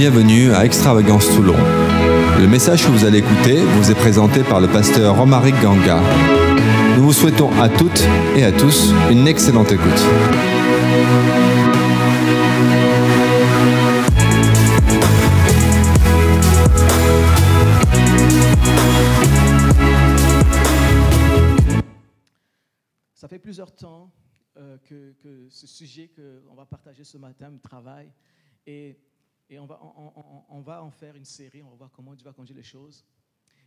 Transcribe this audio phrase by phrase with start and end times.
[0.00, 1.58] Bienvenue à Extravagance Toulon.
[2.38, 6.00] Le message que vous allez écouter vous est présenté par le pasteur Romaric Ganga.
[6.96, 8.02] Nous vous souhaitons à toutes
[8.34, 9.90] et à tous une excellente écoute.
[23.12, 24.10] Ça fait plusieurs temps
[24.56, 25.14] euh, que,
[25.50, 28.10] ce sujet qu'on va partager ce matin me travaille
[28.66, 28.96] et,
[29.50, 29.80] et on, va,
[30.60, 33.04] va en faire une série, on va voir comment Dieu va conduire les choses.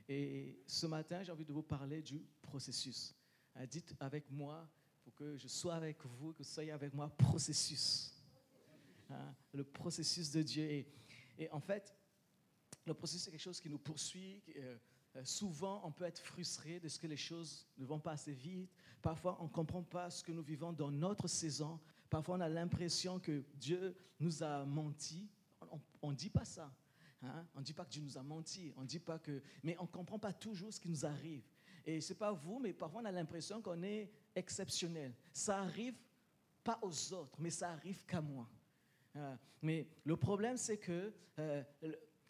[0.08, 3.14] Et ce matin, j'ai envie de vous parler du processus.
[3.54, 4.66] Hein, dites avec moi,
[5.04, 8.14] pour que je sois avec vous, que vous soyez avec moi, processus.
[9.10, 10.86] Hein, le processus de Dieu.
[11.38, 11.94] Et, en fait,
[12.86, 14.42] le processus, c'est quelque chose qui nous poursuit.
[14.56, 14.78] euh,
[15.16, 18.34] euh, souvent, on peut être frustré de ce que les choses ne vont pas assez
[18.34, 18.72] vite.
[19.02, 21.80] Parfois, on ne comprend pas ce que nous vivons dans notre saison.
[22.10, 25.30] Parfois, on a l'impression que Dieu nous a menti.
[26.04, 26.72] On ne dit pas ça.
[27.24, 27.48] hein?
[27.56, 28.72] On ne dit pas que Dieu nous a menti.
[28.78, 29.42] On dit pas que...
[29.64, 31.42] Mais on ne comprend pas toujours ce qui nous arrive.
[31.86, 35.14] Et ce n'est pas vous, mais parfois, on a l'impression qu'on est exceptionnel.
[35.32, 35.96] Ça arrive
[36.64, 38.50] pas aux autres, mais ça arrive qu'à moi.
[39.16, 41.64] Euh, mais le problème, c'est que, euh,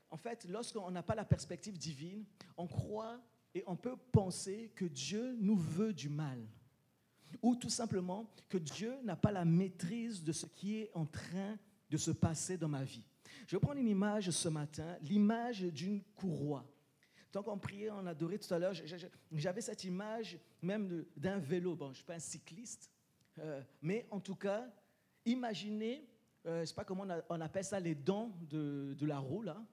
[0.10, 2.26] en fait, lorsqu'on n'a pas la perspective divine,
[2.58, 3.20] on croit
[3.56, 6.40] et on peut penser que Dieu nous veut du mal.
[7.42, 11.58] Ou tout simplement que Dieu n'a pas la maîtrise de ce qui est en train
[11.90, 13.06] de se passer dans ma vie.
[13.48, 16.66] Je vais prendre une image ce matin, l'image d'une courroie.
[17.32, 18.74] Tant qu'on priait, on adorait tout à l'heure,
[19.32, 21.76] j'avais cette image même d'un vélo.
[21.76, 22.92] Bon, je ne suis pas un cycliste,
[23.40, 24.72] euh, mais en tout cas,
[25.26, 26.08] imaginez,
[26.46, 29.42] euh, je ne sais pas comment on appelle ça, les dents de, de la roue,
[29.42, 29.66] là.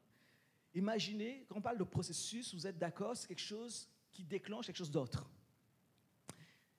[0.74, 4.76] Imaginez, quand on parle de processus, vous êtes d'accord, c'est quelque chose qui déclenche quelque
[4.76, 5.28] chose d'autre.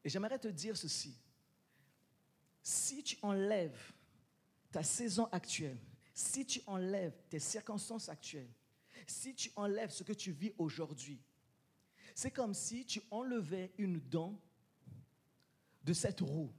[0.04, 1.16] Et j'aimerais te dire ceci.
[2.64, 3.92] Si tu enlèves
[4.72, 5.78] ta saison actuelle,
[6.14, 8.52] si tu enlèves tes circonstances actuelles,
[9.08, 11.22] si tu enlèves ce que tu vis aujourd'hui,
[12.16, 14.40] c'est comme si tu enlevais une dent
[15.84, 16.52] de cette roue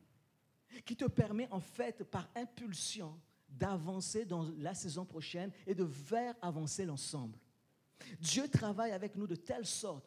[0.85, 6.35] qui te permet en fait par impulsion d'avancer dans la saison prochaine et de faire
[6.41, 7.39] avancer l'ensemble.
[8.19, 10.05] Dieu travaille avec nous de telle sorte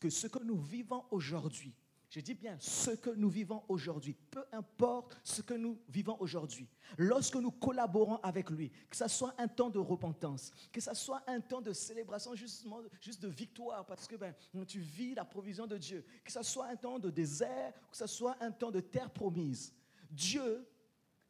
[0.00, 1.74] que ce que nous vivons aujourd'hui,
[2.10, 6.68] je dis bien ce que nous vivons aujourd'hui, peu importe ce que nous vivons aujourd'hui,
[6.96, 11.22] lorsque nous collaborons avec lui, que ce soit un temps de repentance, que ce soit
[11.26, 14.34] un temps de célébration justement, juste de victoire, parce que ben,
[14.66, 18.06] tu vis la provision de Dieu, que ce soit un temps de désert, que ce
[18.06, 19.74] soit un temps de terre promise,
[20.10, 20.66] Dieu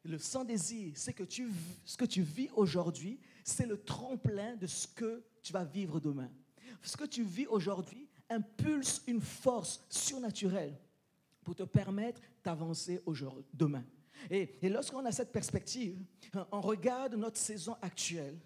[0.03, 1.51] le sans désir, c'est que tu,
[1.83, 6.31] ce que tu vis aujourd'hui, c'est le tremplin de ce que tu vas vivre demain.
[6.81, 10.77] Ce que tu vis aujourd'hui impulse une force surnaturelle
[11.43, 13.83] pour te permettre d'avancer aujourd'hui- demain.
[14.29, 15.97] Et, et lorsqu'on a cette perspective,
[16.33, 18.37] hein, on regarde notre saison actuelle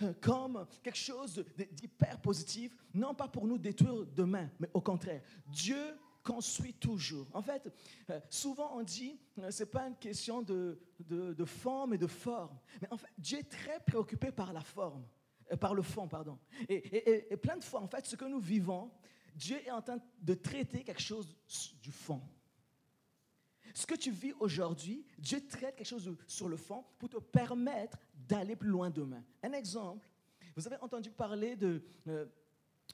[0.00, 5.22] hein, comme quelque chose d'hyper positif, non pas pour nous détruire demain, mais au contraire.
[5.48, 7.26] Dieu construit toujours.
[7.34, 7.72] En fait,
[8.10, 12.06] euh, souvent on dit, euh, c'est pas une question de, de, de forme et de
[12.08, 15.04] forme, mais en fait, Dieu est très préoccupé par la forme,
[15.52, 16.38] euh, par le fond, pardon.
[16.68, 18.90] Et- et- et plein de fois, en fait, ce que nous vivons,
[19.36, 21.36] Dieu est en train de traiter quelque chose
[21.82, 22.22] du fond.
[23.74, 27.98] Ce que tu vis aujourd'hui, Dieu traite quelque chose sur le fond pour te permettre
[28.14, 29.22] d'aller plus loin demain.
[29.42, 30.08] Un exemple,
[30.56, 32.24] vous avez entendu parler de, euh,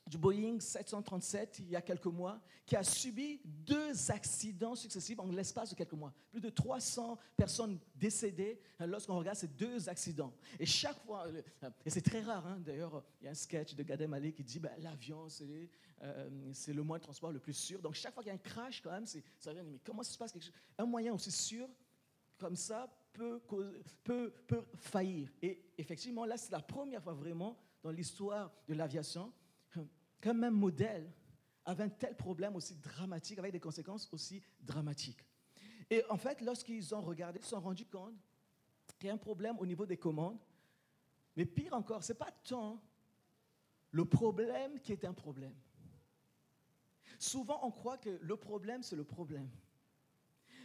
[0.06, 5.26] du Boeing 737 il y a quelques mois, qui a subi deux accidents successifs en
[5.26, 6.12] l'espace de quelques mois.
[6.30, 10.34] Plus de 300 personnes décédées euh, lorsqu'on regarde ces deux accidents.
[10.58, 13.74] Et chaque fois, euh, et c'est très rare, hein, d'ailleurs, il y a un sketch
[13.74, 15.70] de Gad Elmaleh qui dit ben, l'avion, c'est
[16.02, 17.80] euh, c'est le moyen de transport le plus sûr.
[17.80, 20.12] Donc chaque fois qu'il y a un crash, quand même, ça vient, mais comment ça
[20.12, 20.54] se passe quelque chose?
[20.78, 21.68] Un moyen aussi sûr
[22.38, 23.40] comme ça peut,
[24.02, 25.30] peut, peut faillir.
[25.40, 29.32] Et effectivement, là, c'est la première fois vraiment dans l'histoire de l'aviation
[30.22, 31.12] qu'un même modèle
[31.64, 35.26] avait un tel problème aussi dramatique, avec des conséquences aussi dramatiques.
[35.90, 38.14] Et en fait, lorsqu'ils ont regardé, ils se sont rendus compte
[38.98, 40.38] qu'il y a un problème au niveau des commandes.
[41.36, 42.80] Mais pire encore, ce n'est pas tant
[43.90, 45.54] le problème qui est un problème.
[47.18, 49.50] Souvent, on croit que le problème, c'est le problème.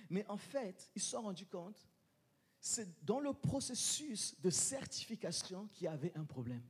[0.09, 1.87] Mais en fait, ils se sont rendus compte,
[2.59, 6.63] c'est dans le processus de certification qu'il y avait un problème.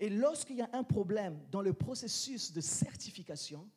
[0.00, 3.68] Et lorsqu'il y a un problème dans le processus de certification,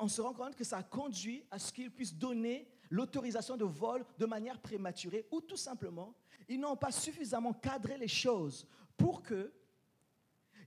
[0.00, 4.04] on se rend compte que ça conduit à ce qu'ils puissent donner l'autorisation de vol
[4.18, 6.14] de manière prématurée ou tout simplement,
[6.48, 8.66] ils n'ont pas suffisamment cadré les choses
[8.96, 9.52] pour que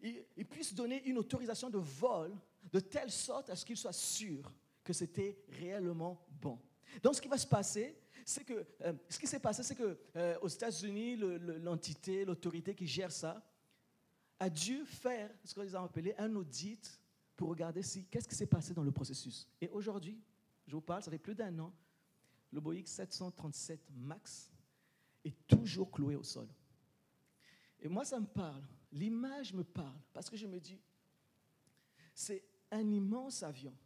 [0.03, 2.35] ils ils puissent donner une autorisation de vol
[2.71, 4.51] de telle sorte à ce qu'ils soient sûrs
[4.83, 6.59] que c'était réellement bon.
[7.03, 9.97] Donc, ce qui va se passer, c'est que euh, ce qui s'est passé, c'est que
[10.15, 13.43] euh, aux États-Unis, l'entité, l'autorité qui gère ça,
[14.41, 16.99] a dû faire ce qu'ils ont appelé un audit
[17.35, 19.47] pour regarder si qu'est-ce qui s'est passé dans le processus.
[19.61, 20.19] Et aujourd'hui,
[20.65, 21.71] je vous parle, ça fait plus d'un an,
[22.51, 24.51] le Boeing 737 Max
[25.23, 26.47] est toujours cloué au sol.
[27.79, 28.63] Et moi, ça me parle.
[28.91, 30.81] L'image me parle parce que je me dis,
[32.15, 33.77] c'est un immense avion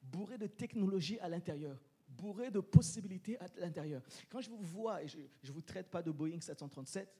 [0.00, 4.02] bourré de technologies à l'intérieur, bourré de possibilités à l'intérieur.
[4.28, 7.12] Quand je vous vois, et je ne vous traite pas de Boeing 737,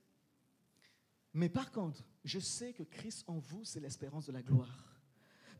[1.37, 4.97] mais par contre, je sais que Christ en vous, c'est l'espérance de la gloire.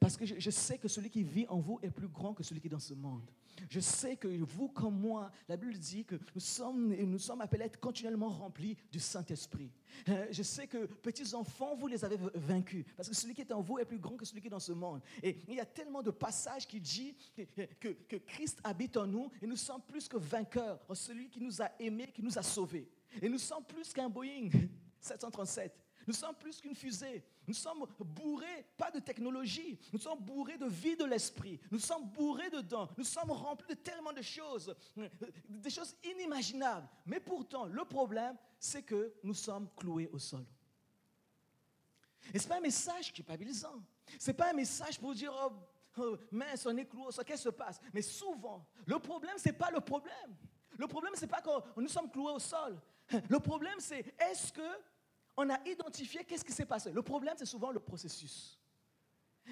[0.01, 2.63] Parce que je, sais que celui qui vit en vous est plus grand que celui
[2.63, 3.31] qui est dans ce monde.
[3.69, 7.79] Je sais que vous comme moi, la Bible dit que nous sommes, appelés à être
[7.79, 9.71] continuellement remplis du Saint-Esprit.
[10.09, 12.87] Euh, je sais que petits enfants, vous les avez vaincus.
[12.97, 14.59] Parce que celui qui est en vous est plus grand que celui qui est dans
[14.59, 15.03] ce monde.
[15.23, 17.15] Et il y a tellement de passages qui disent
[17.81, 21.41] que, que Christ habite en nous et nous sommes plus que vainqueurs en celui qui
[21.41, 22.89] nous a aimés, qui nous a sauvés.
[23.21, 24.51] Et nous sommes plus qu'un Boeing
[25.07, 25.73] 737.
[26.07, 27.25] Nous sommes plus qu'une fusée.
[27.47, 29.79] Nous sommes bourrés, pas de technologie.
[29.93, 31.61] Nous sommes bourrés de vie de l'esprit.
[31.71, 32.89] Nous sommes bourrés dedans.
[32.97, 34.75] Nous sommes remplis de tellement de choses,
[35.49, 36.89] des choses inimaginables.
[37.07, 40.45] Mais pourtant, le problème, c'est que nous sommes cloués au sol.
[42.33, 43.83] Et ce n'est pas un message culpabilisant.
[44.19, 45.53] Ce n'est pas un message pour dire, oh,
[45.99, 47.81] oh, mince, on est cloué au sol, qu'est-ce qui se passe?
[47.93, 50.37] Mais souvent, le problème, ce n'est pas le problème.
[50.79, 52.81] Le problème, ce n'est pas que nous sommes cloués au sol.
[53.29, 54.69] Le problème, c'est est-ce que
[55.37, 56.93] on a identifié qu'est-ce qui s'est passé.
[56.93, 58.59] Le problème, c'est souvent le processus.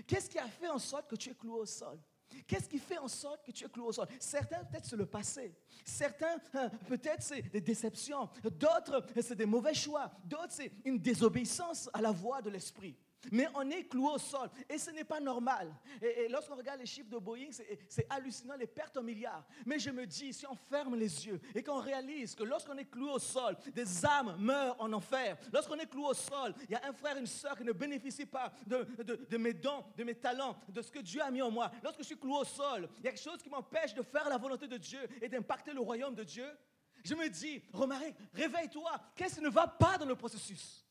[0.06, 1.98] Qu'est-ce qui a fait en sorte que tu es cloué au sol?
[2.46, 4.08] Qu'est-ce qui fait en sorte que tu es cloué au sol?
[4.18, 5.54] Certains, peut-être, c'est le passé.
[5.84, 8.28] Certains, hein, peut-être, c'est des déceptions.
[8.42, 10.10] D'autres, c'est des mauvais choix.
[10.24, 12.96] D'autres, c'est une désobéissance à la voix de l'esprit.
[13.32, 15.74] Mais on est cloué au sol et ce n'est pas normal.
[16.02, 17.50] Et, lorsqu'on regarde les chiffres de Boeing,
[17.88, 19.44] c'est hallucinant les pertes en milliards.
[19.66, 22.90] Mais je me dis, si on ferme les yeux et qu'on réalise que lorsqu'on est
[22.90, 25.36] cloué au sol, des âmes meurent en enfer.
[25.52, 28.26] Lorsqu'on est cloué au sol, il y a un frère, une soeur qui ne bénéficie
[28.26, 31.70] pas de, mes dons, de mes talents, de ce que Dieu a mis en moi.
[31.82, 34.28] Lorsque je suis cloué au sol, il y a quelque chose qui m'empêche de faire
[34.28, 36.46] la volonté de Dieu et d'impacter le royaume de Dieu.
[37.04, 38.90] Je me dis, Romaric, réveille-toi.
[39.14, 40.83] Qu'est-ce qui ne va pas dans le processus?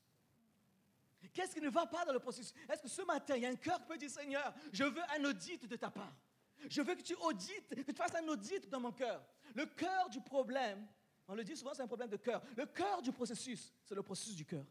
[1.34, 3.50] Qu'est-ce qui ne va pas dans le processus Est-ce que ce matin, il y a
[3.50, 6.14] un cœur qui peut dire, Seigneur, je veux un audit de ta part.
[6.70, 9.24] Je veux que tu audites, que tu fasses un audit dans mon cœur.
[9.56, 10.88] Le cœur du problème,
[11.28, 12.42] on le dit souvent, c'est un problème de cœur.
[12.56, 14.66] Le cœur du processus, c'est le processus du cœur.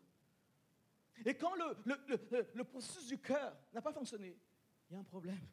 [1.25, 4.37] Et quand le, le, le, processus du cœur n'a pas fonctionné,
[4.89, 5.47] il y a un problème.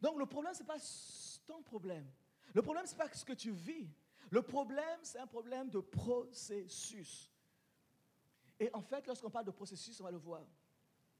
[0.00, 0.78] Donc le problème, ce n'est pas
[1.46, 2.06] ton problème.
[2.54, 3.88] Le problème, ce n'est pas ce que tu vis.
[4.30, 7.31] Le problème, c'est un problème de processus.
[8.62, 10.46] Et en fait, lorsqu'on parle de processus, on va le voir.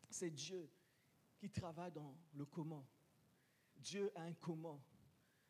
[0.08, 0.70] C'est Dieu
[1.36, 2.86] qui travaille dans le comment.
[3.74, 4.80] Dieu a un comment.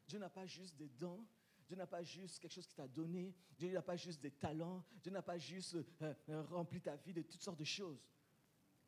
[0.07, 1.23] Dieu n'a pas juste des dons,
[1.67, 4.83] Dieu n'a pas juste quelque chose qui t'a donné, Dieu n'a pas juste des talents,
[5.03, 8.03] Dieu n'a pas juste euh, euh, rempli ta vie de toutes sortes de choses.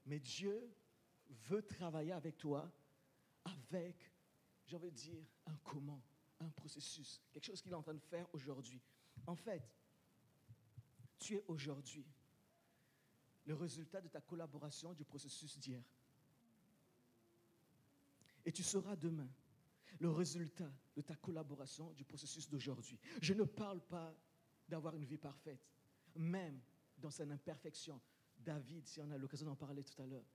[0.07, 0.75] Mais Dieu
[1.29, 2.73] veut travailler avec toi
[3.45, 4.11] avec,
[4.65, 6.03] j'ai envie de dire, un comment,
[6.41, 8.81] un processus, quelque chose qu'il est en train de faire aujourd'hui.
[9.27, 9.71] En fait,
[11.19, 12.07] tu es aujourd'hui
[13.47, 15.83] le résultat de ta collaboration du processus d'hier.
[18.45, 19.29] Et tu seras demain
[20.01, 22.99] le résultat de ta collaboration du processus d'aujourd'hui.
[23.21, 24.15] Je ne parle pas
[24.69, 25.61] d'avoir une vie parfaite,
[26.17, 26.61] même
[26.99, 28.01] dans son imperfection.
[28.39, 30.27] David, si on a l'occasion d'en parler tout à l'heure,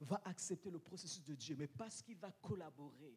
[0.00, 3.16] va accepter le processus de Dieu, mais parce qu'il va collaborer,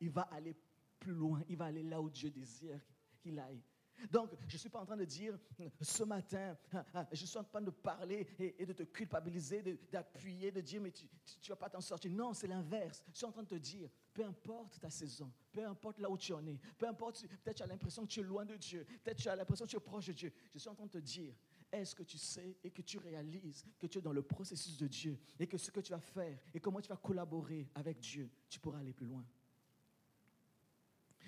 [0.00, 0.56] il va aller
[0.98, 2.80] plus loin, il va aller là où Dieu désire
[3.18, 3.62] qu'il aille.
[4.10, 5.38] Donc, je ne suis pas en train de dire
[5.80, 10.50] ce matin, hein, hein, je suis en train de parler et, de te culpabiliser, d'appuyer,
[10.50, 12.10] de, dire, mais tu ne vas pas t'en sortir.
[12.10, 13.02] Non, c'est l'inverse.
[13.12, 16.18] Je suis en train de te dire, peu importe ta saison, peu importe là où
[16.18, 18.84] tu en es, peu importe, peut-être tu as l'impression que tu es loin de Dieu,
[19.02, 20.32] peut-être tu as l'impression que tu es proche de Dieu.
[20.52, 21.34] Je suis en train de te dire,
[21.72, 24.86] est-ce que tu sais et que tu réalises que tu es dans le processus de
[24.86, 28.30] Dieu et que ce que tu vas faire et comment tu vas collaborer avec Dieu,
[28.48, 29.24] tu pourras aller plus loin?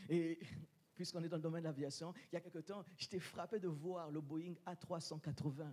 [0.08, 0.38] Et
[0.96, 3.68] puisqu'on est dans le domaine de l'aviation, il y a quelque temps, j'étais frappé de
[3.68, 5.72] voir le Boeing A380.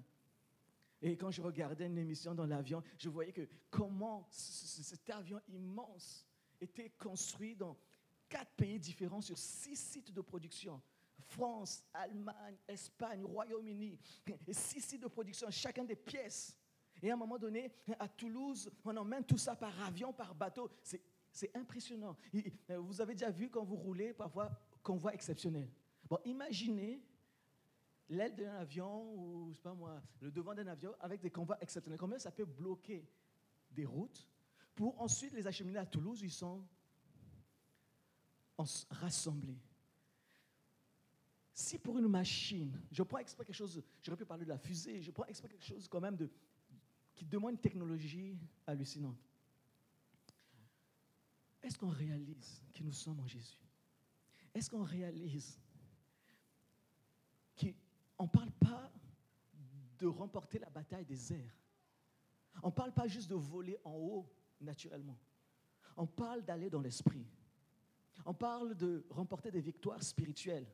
[1.02, 6.26] Et quand je regardais une émission dans l'avion, je voyais que comment cet avion immense
[6.62, 7.78] était construit dans
[8.30, 10.82] quatre pays différents sur six sites de production.
[11.18, 14.00] France, Allemagne, Espagne, Royaume-Uni,
[14.52, 16.56] six sites de production, chacun des pièces.
[17.02, 20.70] Et à un moment donné, à Toulouse, on emmène tout ça par avion, par bateau.
[20.82, 22.16] C'est impressionnant.
[22.70, 24.52] Vous avez déjà vu quand vous roulez, parfois
[24.84, 25.70] convoi exceptionnel.
[26.10, 27.02] Bon, imaginez
[28.10, 31.58] l'aile d'un avion ou, je sais pas moi, le devant d'un avion avec des convois
[31.62, 32.00] exceptionnels.
[32.00, 33.08] Combien ça peut bloquer
[33.72, 34.28] des routes
[34.76, 36.64] pour ensuite les acheminer à Toulouse où ils sont
[38.92, 39.58] rassemblés?
[41.54, 45.02] si pour une machine, je prends exprès quelque chose, j'aurais pu parler de la fusée,
[45.02, 46.18] je prends exprès quelque chose quand même
[47.14, 48.36] qui demande une technologie
[48.66, 49.20] hallucinante.
[51.62, 53.63] Est-ce qu'on réalise que nous sommes en Jésus?
[54.54, 55.60] Est-ce qu'on réalise
[57.60, 58.92] qu'on ne parle pas
[59.98, 61.60] de remporter la bataille des airs?
[62.62, 64.30] On ne parle pas juste de voler en haut
[64.62, 65.18] naturellement.
[65.98, 67.26] On parle d'aller dans l'esprit.
[68.26, 70.68] On parle de remporter des victoires spirituelles.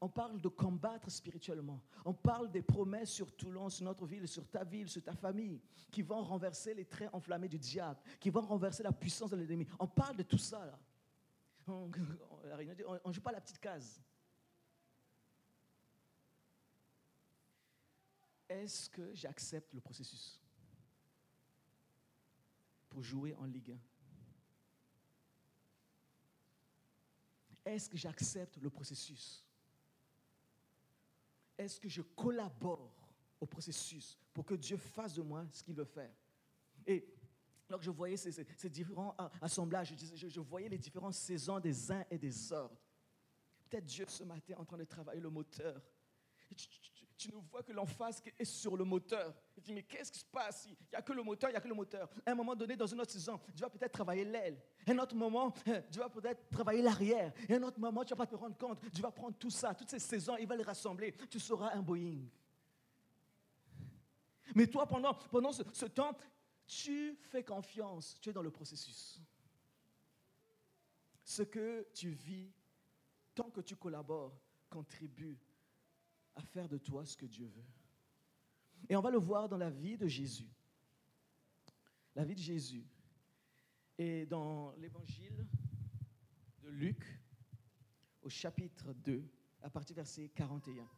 [0.00, 1.82] On parle de combattre spirituellement.
[2.04, 5.60] On parle des promesses sur Toulon, sur notre ville, sur ta ville, sur ta famille,
[5.90, 9.66] qui vont renverser les traits enflammés du diable, qui vont renverser la puissance de l'ennemi.
[9.78, 10.64] On parle de tout ça.
[10.64, 10.78] Là.
[12.56, 14.02] Ne joue pas la petite case.
[18.48, 20.40] Est-ce que j'accepte le processus
[22.88, 23.72] pour jouer en Ligue
[27.66, 29.44] 1 Est-ce que j'accepte le processus?
[31.58, 35.84] Est-ce que je collabore au processus pour que Dieu fasse de moi ce qu'il veut
[35.84, 36.14] faire?
[37.68, 42.52] Lorsque je voyais ces, différents assemblages, je, voyais les différentes saisons des uns et des
[42.52, 42.76] autres.
[43.68, 45.80] Peut-être Dieu ce matin en train de travailler le moteur
[47.18, 49.34] tu ne vois que l'emphase est sur le moteur.
[49.52, 51.56] Tu dis, mais qu'est-ce qui se passe Il n'y a que le moteur, il n'y
[51.56, 52.08] a que le moteur.
[52.24, 54.62] À un moment donné, dans une autre saison, tu vas peut-être travailler l'aile.
[54.86, 55.52] Un autre moment,
[55.90, 57.32] tu vas peut-être travailler l'arrière.
[57.48, 58.80] Et un autre moment, tu ne vas pas te rendre compte.
[58.94, 61.12] Tu vas prendre tout ça, toutes ces saisons, il va les rassembler.
[61.28, 62.20] Tu seras un Boeing.
[64.54, 66.16] Mais toi, pendant, pendant ce temps,
[66.68, 68.20] tu fais confiance.
[68.20, 69.20] Tu es dans le processus.
[71.24, 72.52] Ce que tu vis,
[73.34, 74.38] tant que tu collabores,
[74.70, 75.38] contribue
[76.36, 77.64] à faire de toi ce que Dieu veut.
[78.88, 80.48] Et on va le voir dans la vie de Jésus.
[82.14, 82.86] La vie de Jésus.
[83.96, 85.46] Et dans l'évangile
[86.62, 87.20] de Luc,
[88.22, 89.26] au chapitre 2,
[89.62, 90.88] à partir du verset 41.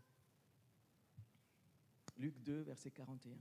[2.18, 3.38] Luc 2, verset 41.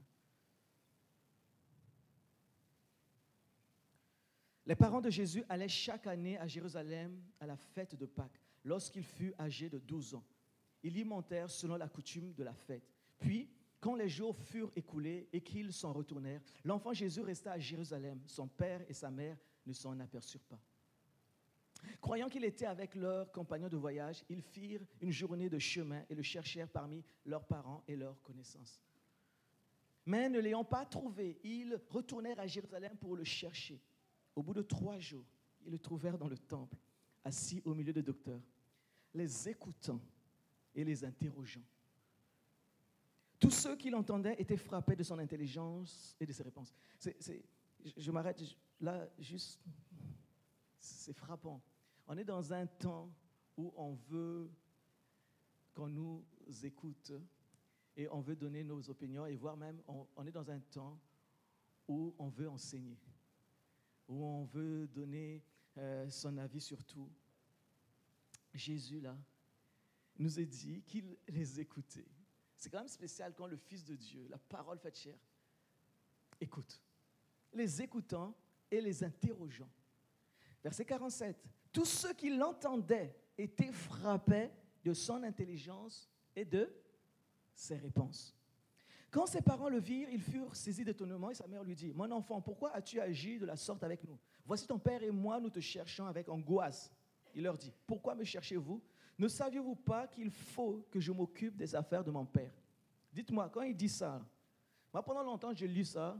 [4.69, 9.03] Les parents de Jésus allaient chaque année à Jérusalem à la fête de Pâques, lorsqu'il
[9.03, 10.23] fut âgé de 12 ans.
[10.83, 12.87] Ils y montèrent selon la coutume de la fête.
[13.17, 13.49] Puis,
[13.79, 18.21] quand les jours furent écoulés et qu'ils s'en retournèrent, l'enfant Jésus resta à Jérusalem.
[18.27, 20.61] Son père et sa mère ne s'en aperçurent pas.
[21.99, 26.13] Croyant qu'il était avec leurs compagnons de voyage, ils firent une journée de chemin et
[26.13, 28.79] le cherchèrent parmi leurs parents et leurs connaissances.
[30.05, 33.81] Mais ne l'ayant pas trouvé, ils retournèrent à Jérusalem pour le chercher.
[34.35, 35.25] Au bout de trois jours,
[35.65, 36.77] ils le trouvèrent dans le temple,
[37.23, 38.41] assis au milieu des docteurs,
[39.13, 39.99] les écoutant
[40.73, 41.63] et les interrogeant.
[43.39, 46.73] Tous ceux qui l'entendaient étaient frappés de son intelligence et de ses réponses.
[47.95, 48.41] je, m'arrête
[48.81, 49.61] là, juste,
[50.77, 51.61] c'est frappant.
[52.07, 53.09] On est dans un temps
[53.55, 54.51] où on veut
[55.73, 56.25] qu'on nous
[56.63, 57.13] écoute
[57.95, 60.99] et on veut donner nos opinions et voire même on, est dans un temps
[61.87, 62.97] où on veut enseigner,
[64.09, 65.43] où on veut donner
[65.77, 67.09] euh, son avis sur tout.
[68.53, 69.15] Jésus, là,
[70.17, 72.07] nous a dit qu'il les écoutait.
[72.57, 75.17] C'est quand même spécial quand le Fils de Dieu, la parole faite chair,
[76.41, 76.81] écoute.
[77.53, 78.35] Les écoutant
[78.69, 79.69] et les interrogeant.
[80.61, 81.41] Verset 47.
[81.71, 84.51] Tous ceux qui l'entendaient étaient frappés
[84.83, 86.69] de son intelligence et de
[87.53, 88.35] ses réponses.
[89.11, 92.09] Quand ses parents le virent, ils furent saisis d'étonnement et sa mère lui dit, Mon
[92.11, 94.17] enfant, pourquoi as-tu agi de la sorte avec nous?
[94.45, 96.91] Voici ton père et moi, nous te cherchons avec angoisse.
[97.33, 98.81] Il leur dit, Pourquoi me cherchez-vous?
[99.17, 102.53] Ne saviez-vous pas qu'il faut que je m'occupe des affaires de mon père?
[103.11, 104.23] Dites-moi, quand il dit ça,
[104.93, 106.17] moi pendant longtemps j'ai lu ça,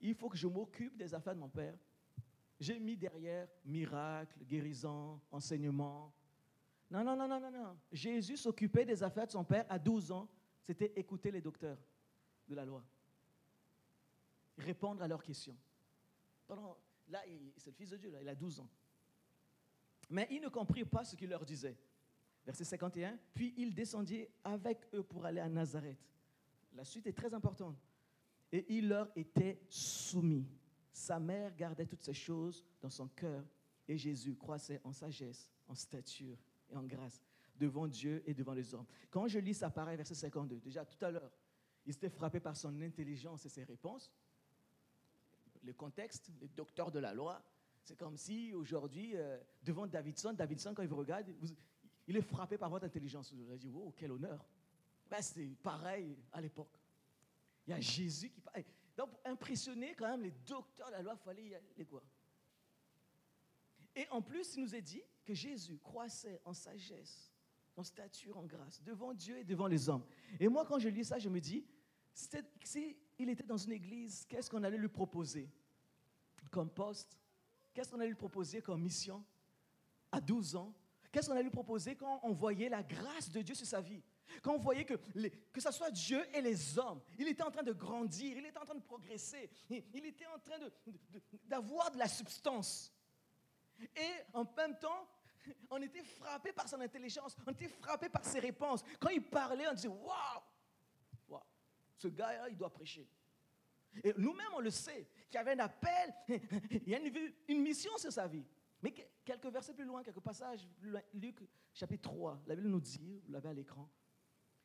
[0.00, 1.74] il faut que je m'occupe des affaires de mon père.
[2.58, 6.12] J'ai mis derrière miracle, guérison, enseignement.
[6.90, 7.76] Non, non, non, non, non, non.
[7.90, 10.28] Jésus s'occupait des affaires de son père à 12 ans.
[10.62, 11.78] C'était écouter les docteurs
[12.50, 12.84] de la loi.
[14.58, 15.56] Répondre à leurs questions.
[17.08, 17.22] là,
[17.56, 18.68] c'est le Fils de Dieu, là, il a 12 ans.
[20.10, 21.78] Mais ils ne comprirent pas ce qu'il leur disait.
[22.44, 25.98] Verset 51, puis il descendit avec eux pour aller à Nazareth.
[26.72, 27.78] La suite est très importante.
[28.50, 30.48] Et il leur était soumis.
[30.92, 33.44] Sa mère gardait toutes ces choses dans son cœur
[33.86, 36.36] et Jésus croissait en sagesse, en stature
[36.68, 37.22] et en grâce
[37.56, 38.86] devant Dieu et devant les hommes.
[39.10, 41.30] Quand je lis ça, pareil, verset 52, déjà tout à l'heure,
[41.86, 44.10] il s'était frappé par son intelligence et ses réponses.
[45.62, 47.42] Le contexte, les docteurs de la loi,
[47.82, 51.26] c'est comme si aujourd'hui, euh, devant Davidson, Davidson, quand il vous regarde,
[52.06, 53.32] il est frappé par votre intelligence.
[53.32, 54.46] Vous avez dit, oh, quel honneur.
[55.08, 56.78] Ben, c'est pareil à l'époque.
[57.66, 58.64] Il y a Jésus qui parle.
[58.96, 61.86] Donc, pour impressionner quand même les docteurs de la loi, il fallait y aller.
[63.96, 67.29] Et en plus, il nous est dit que Jésus croissait en sagesse,
[67.80, 70.04] en stature, en grâce, devant Dieu et devant les hommes.
[70.38, 71.66] Et moi, quand je lis ça, je me dis,
[72.14, 75.48] s'il était dans une église, qu'est-ce qu'on allait lui proposer
[76.50, 77.18] comme poste?
[77.72, 79.24] Qu'est-ce qu'on allait lui proposer comme mission?
[80.12, 80.74] À 12 ans
[81.12, 84.02] Qu'est-ce qu'on allait lui proposer quand on voyait la grâce de Dieu sur sa vie?
[84.42, 84.94] Quand on voyait que,
[85.52, 88.58] que ce soit Dieu et les hommes, il était en train de grandir, il était
[88.58, 90.58] en train de progresser, il était en train
[91.48, 92.92] d'avoir de, de la substance.
[93.80, 95.08] Et en même temps,
[95.70, 98.82] on était frappé par son intelligence, on était frappé par ses réponses.
[98.98, 100.42] Quand il parlait, on disait Waouh
[101.28, 101.40] wow,
[101.96, 103.08] Ce gars-là, il doit prêcher.
[104.04, 106.14] Et nous-mêmes, on le sait, qu'il y avait un appel,
[106.70, 107.00] il y a
[107.48, 108.44] une, mission sur sa vie.
[108.82, 108.94] Mais
[109.24, 110.66] quelques versets plus loin, quelques passages,
[111.12, 111.42] Luc
[111.72, 113.90] chapitre 3, la Bible nous dit, vous l'avez à l'écran,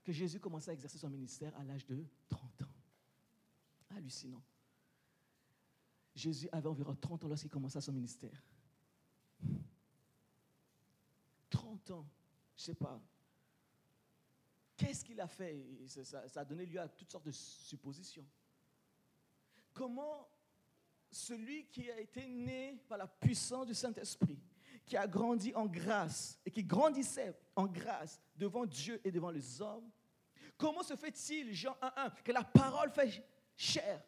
[0.03, 2.74] que Jésus commençait à exercer son ministère à l'âge de 30 ans.
[3.96, 4.44] Hallucinant.
[6.13, 8.41] Jésus avait environ 30 ans lorsqu'il commençait son ministère.
[11.84, 12.08] 30 ans,
[12.55, 13.00] je ne sais pas.
[14.77, 15.63] Qu'est-ce qu'il a fait?
[15.88, 18.25] Ça, a donné lieu à toutes sortes de suppositions.
[19.74, 20.27] Comment
[21.12, 24.39] celui qui a été né par la puissance du Saint-Esprit,
[24.86, 29.62] qui a grandi en grâce et qui grandissait en grâce devant Dieu et devant les
[29.62, 29.89] hommes,
[30.58, 33.24] comment se fait-il, Jean 1.1, que la parole fait
[33.55, 34.03] chair?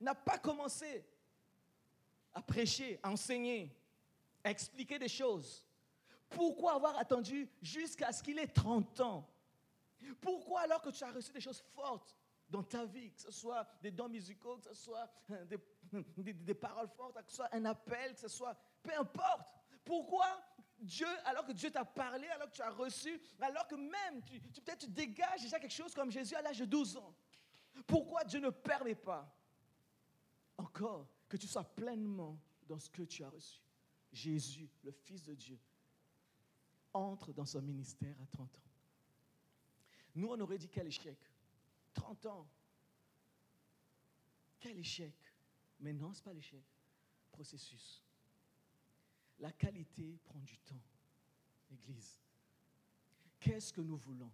[0.00, 1.04] N'a pas commencé
[2.32, 3.76] à prêcher, à enseigner,
[4.44, 5.66] expliquer des choses.
[6.28, 9.28] Pourquoi avoir attendu jusqu'à ce qu'il ait 30 ans?
[10.20, 12.16] Pourquoi alors que tu as reçu des choses fortes
[12.48, 15.44] dans ta vie, que ce soit des dons musicaux, que ce soit euh,
[16.16, 18.56] des, paroles fortes, que ce soit un appel, que ce soit...
[18.82, 19.46] Peu importe.
[19.84, 20.26] Pourquoi
[20.78, 24.40] Dieu, alors que Dieu t'a parlé, alors que tu as reçu, alors que même tu,
[24.40, 27.14] peut-être tu dégages déjà quelque chose comme Jésus à l'âge de 12 ans,
[27.86, 29.34] pourquoi Dieu ne permet pas
[30.56, 33.60] encore que tu sois pleinement dans ce que tu as reçu?
[34.12, 35.58] Jésus, le Fils de Dieu,
[36.92, 38.62] entre dans son ministère à 30 ans.
[40.14, 41.18] Nous, on aurait dit quel échec.
[41.94, 42.48] 30 ans.
[44.58, 45.14] Quel échec.
[45.80, 46.64] Mais non, ce n'est pas l'échec.
[47.30, 48.02] Processus.
[49.38, 50.82] La qualité prend du temps.
[51.70, 52.20] Église.
[53.38, 54.32] Qu'est-ce que nous voulons?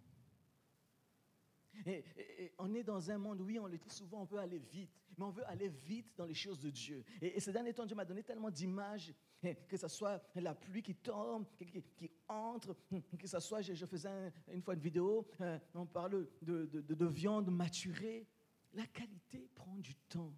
[2.57, 5.25] On est dans un monde, oui, on le dit souvent, on veut aller vite, mais
[5.25, 7.03] on veut aller vite dans les choses de Dieu.
[7.21, 10.81] Et, ces derniers temps, Dieu m'a donné tellement d'images, eh, que ce soit la pluie
[10.81, 12.75] qui tombe, qui, entre,
[13.17, 17.05] que ce soit, je, faisais une fois une vidéo, euh, on parle de, de, de,
[17.05, 18.27] viande maturée.
[18.73, 20.33] La qualité prend du temps,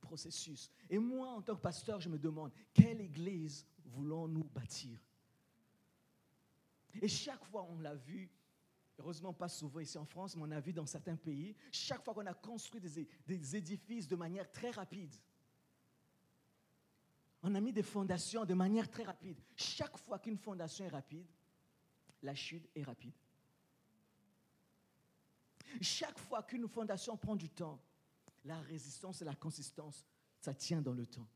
[0.00, 0.70] processus.
[0.88, 4.98] Et moi, en tant que pasteur, je me demande, quelle église voulons-nous bâtir?
[7.00, 8.30] Et chaque fois, on l'a vu,
[9.00, 12.14] heureusement pas souvent ici en France, mais on a vu dans certains pays, chaque fois
[12.14, 15.14] qu'on a construit des, édifices de manière très rapide,
[17.42, 19.38] on a mis des fondations de manière très rapide.
[19.56, 21.26] Chaque fois qu'une fondation est rapide,
[22.22, 23.14] la chute est rapide.
[25.80, 27.80] Chaque fois qu'une fondation prend du temps,
[28.44, 30.04] la résistance et la consistance,
[30.38, 31.28] ça tient dans le temps.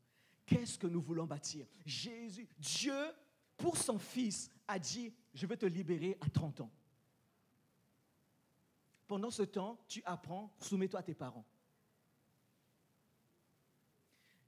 [0.45, 1.65] Qu'est-ce que nous voulons bâtir?
[1.83, 3.11] Jésus, Dieu,
[3.57, 6.71] pour son Fils, a dit, je vais te libérer à 30 ans.
[9.07, 11.45] Pendant ce temps, tu apprends, soumets-toi à tes parents.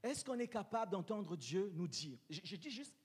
[0.02, 2.18] Est-ce qu'on est capable d'entendre Dieu nous dire?
[2.30, 2.96] Je, dis juste,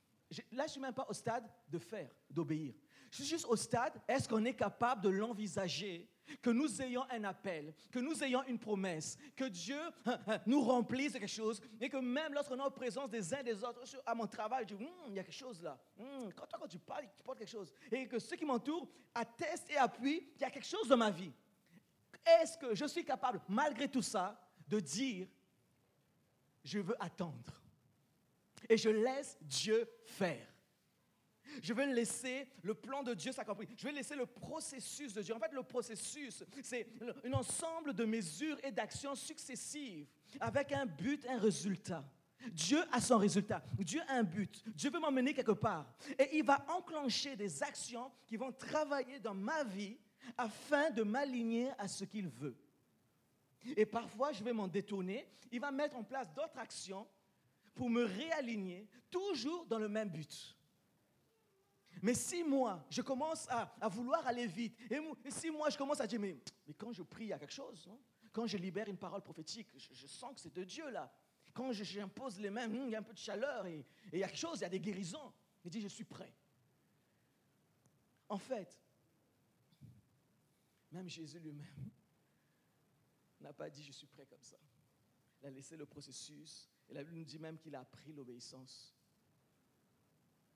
[0.52, 2.74] là je ne suis même pas au stade de faire, d'obéir.
[3.10, 6.08] Je suis juste au stade, est-ce qu'on est capable de l'envisager
[6.40, 10.62] que nous ayons un appel, que nous ayons une promesse, que Dieu hein, hein, nous
[10.62, 13.82] remplisse de quelque chose, et que même lorsqu'on est en présence des uns des autres,
[14.06, 15.78] à mon travail, je dis, hum, il y a quelque chose là.
[15.98, 17.72] Hum, quand, quand tu parles, tu portes quelque chose.
[17.90, 21.10] Et que ceux qui m'entourent attestent et appuient qu'il y a quelque chose dans ma
[21.10, 21.32] vie.
[22.24, 25.28] Est-ce que je suis capable, malgré tout ça, de dire,
[26.64, 27.61] je veux attendre?
[28.68, 30.52] Et je laisse Dieu faire
[31.60, 33.68] je vais laisser le plan de Dieu s'accomplir.
[33.76, 35.34] Je vais laisser le processus de Dieu.
[35.34, 36.86] En fait, le processus, c'est
[37.24, 40.06] un ensemble de mesures et d'actions successives
[40.40, 42.04] avec un but, un résultat.
[42.50, 43.62] Dieu a son résultat.
[43.78, 44.64] Dieu a un but.
[44.74, 45.94] Dieu veut m'emmener quelque part.
[46.18, 49.96] Et il va enclencher des actions qui vont travailler dans ma vie
[50.36, 52.56] afin de m'aligner à ce qu'il veut.
[53.76, 55.28] Et parfois, je vais m'en détourner.
[55.52, 57.06] Il va mettre en place d'autres actions
[57.74, 60.56] pour me réaligner, toujours dans le même but.
[62.02, 66.06] Mais si moi, je commence à, vouloir aller vite, et, si moi, je commence à
[66.06, 66.38] dire, mais,
[66.76, 67.98] quand je prie, il y a quelque chose, hein?
[68.32, 71.12] quand je libère une parole prophétique, je, sens que c'est de Dieu là.
[71.52, 74.18] Quand j'impose les mains, hmm, il y a un peu de chaleur, et, et il
[74.18, 75.32] y a quelque chose, il y a des guérisons.
[75.64, 76.34] Il dit, je suis prêt.
[78.28, 78.80] En fait,
[80.90, 81.90] même Jésus lui-même
[83.40, 84.58] n'a pas dit je suis prêt comme ça.
[85.40, 86.70] Il a laissé le processus.
[86.92, 88.94] Et la Bible nous dit même qu'il a appris l'obéissance.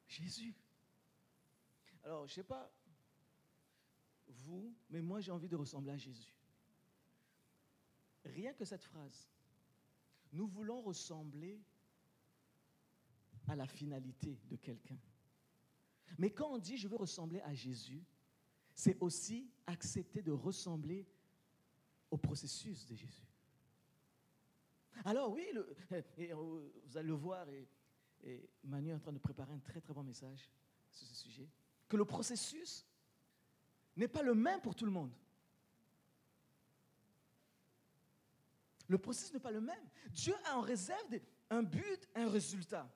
[0.07, 0.55] Jésus.
[2.05, 2.71] Alors, je ne sais pas
[4.29, 6.37] vous, mais moi j'ai envie de ressembler à Jésus.
[8.27, 9.31] Rien que cette phrase.
[10.31, 11.59] Nous voulons ressembler
[13.49, 14.99] à la finalité de quelqu'un.
[16.19, 18.05] Mais quand on dit je veux ressembler à Jésus,
[18.75, 21.09] c'est aussi accepter de ressembler
[22.11, 23.26] au processus de Jésus.
[25.05, 25.47] Alors oui,
[26.19, 27.69] et vous allez le voir, et,
[28.65, 30.51] Manu est en train de préparer un très très bon message
[30.91, 31.49] sur ce sujet,
[31.89, 32.85] que le processus
[33.97, 35.13] n'est pas le même pour tout le monde.
[38.89, 39.85] Le processus n'est pas le même.
[40.11, 41.19] Dieu a en réserve
[41.51, 42.89] un but, un résultat.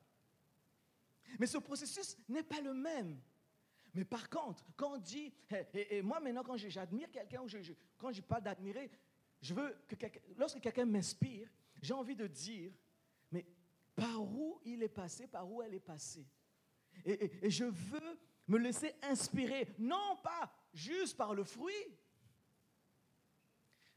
[1.38, 3.20] Mais ce processus n'est pas le même.
[3.94, 5.32] Mais par contre, quand on dit,
[5.74, 7.44] et, moi maintenant quand j'admire quelqu'un,
[7.98, 8.90] quand je parle d'admirer,
[9.40, 9.96] je veux que
[10.36, 11.48] lorsque quelqu'un m'inspire,
[11.80, 12.72] j'ai envie de dire,
[13.30, 13.46] mais
[13.94, 16.26] par où il est passé, par où elle est passée.
[17.04, 21.98] Et, je veux me laisser inspirer, non pas juste par le fruit,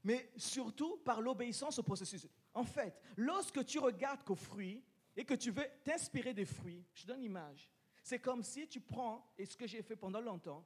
[0.04, 2.28] mais surtout par l'obéissance au processus.
[2.54, 4.84] En fait, lorsque tu regardes qu'au fruit
[5.16, 7.72] et que tu veux t'inspirer des fruits, je donne une image.
[8.04, 10.66] C'est comme si tu prends, et ce que j'ai fait pendant longtemps,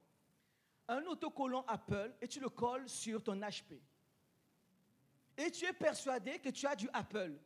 [0.87, 3.79] un autocollant Apple et tu le colles sur ton HP.
[5.37, 7.37] Et tu es persuadé que tu as du Apple.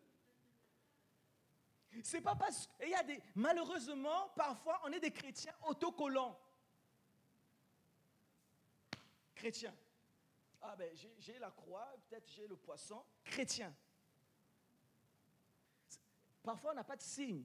[2.03, 3.21] C'est pas parce qu'il y a des.
[3.35, 6.39] Malheureusement, parfois, on est des chrétiens autocollants.
[9.35, 9.75] Chrétiens.
[10.61, 13.03] Ah ben, j'ai la croix, peut-être j'ai le poisson.
[13.25, 13.75] Chrétien.
[16.43, 17.43] Parfois, on n'a pas de signe.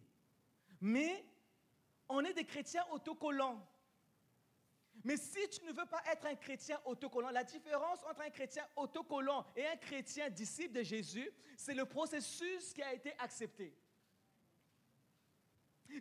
[0.80, 1.24] Mais
[2.09, 3.66] on est des chrétiens autocollants.
[5.04, 8.66] Mais si tu ne veux pas être un chrétien autocollant, la différence entre un chrétien
[8.76, 13.76] autocollant et un chrétien disciple de Jésus, c'est le processus qui a été accepté.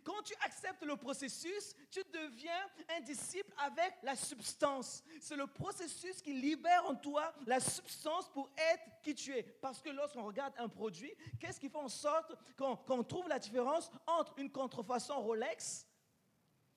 [0.04, 5.02] Quand tu acceptes le processus, tu deviens un disciple avec la substance.
[5.20, 9.42] C'est le processus qui libère en toi la substance pour être qui tu es.
[9.42, 13.90] Parce que lorsqu'on regarde un produit, qu'est-ce qui fait en sorte qu'on trouve la différence
[14.06, 15.86] entre une contrefaçon Rolex,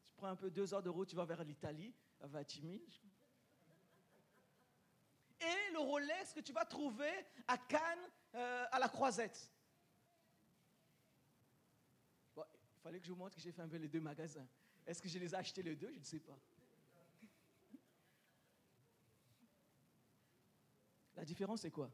[0.06, 3.00] tu prends un peu deux heures de route, tu vas vers l'Italie, à Vatimille,
[5.42, 7.12] et le Rolex que tu vas trouver
[7.48, 9.50] à Cannes, euh, à la Croisette.
[12.36, 14.48] Il fallait que je vous montre que j'ai fait un les deux magasins.
[14.86, 15.92] Est-ce que je les ai achetés les deux?
[15.92, 16.38] Je ne sais pas.
[21.16, 21.92] La différence, c'est quoi?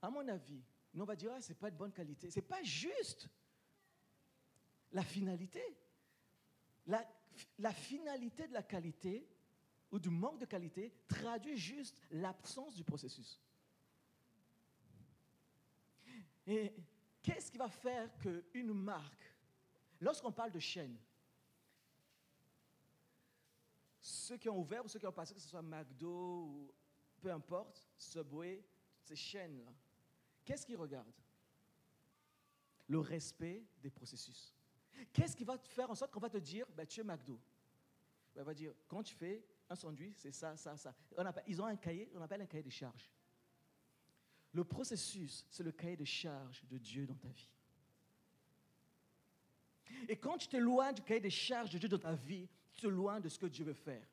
[0.00, 0.62] À mon avis,
[0.94, 2.30] nous, on va dire, ah, ce n'est pas de bonne qualité.
[2.30, 3.28] Ce n'est pas juste
[4.92, 5.62] la finalité.
[6.86, 7.06] La,
[7.58, 9.28] la finalité de la qualité
[9.90, 13.40] ou du manque de qualité traduit juste l'absence du processus.
[16.46, 16.74] Et
[17.22, 19.32] qu'est-ce qui va faire qu'une marque
[20.00, 20.98] Lorsqu'on parle de chaînes,
[24.00, 26.74] ceux qui ont ouvert ou ceux qui ont passé, que ce soit McDo ou
[27.20, 28.62] peu importe, Subway,
[28.96, 29.72] toutes ces chaînes-là,
[30.44, 31.22] qu'est-ce qu'ils regardent?
[32.86, 34.54] Le respect des processus.
[35.12, 37.38] Qu'est-ce qui va faire en sorte qu'on va te dire, ben, tu es McDo?
[38.34, 40.94] Ben, On va dire, quand tu fais un sandwich, c'est ça, ça, ça.
[41.46, 43.10] ils ont un cahier, on appelle un cahier de charges.
[44.52, 47.50] Le processus, c'est le cahier de charges de Dieu dans ta vie.
[50.08, 53.22] Et quand tu t'éloignes du cahier des charges de Dieu dans ta vie, tu t'éloignes
[53.22, 54.06] de ce que Dieu veut faire.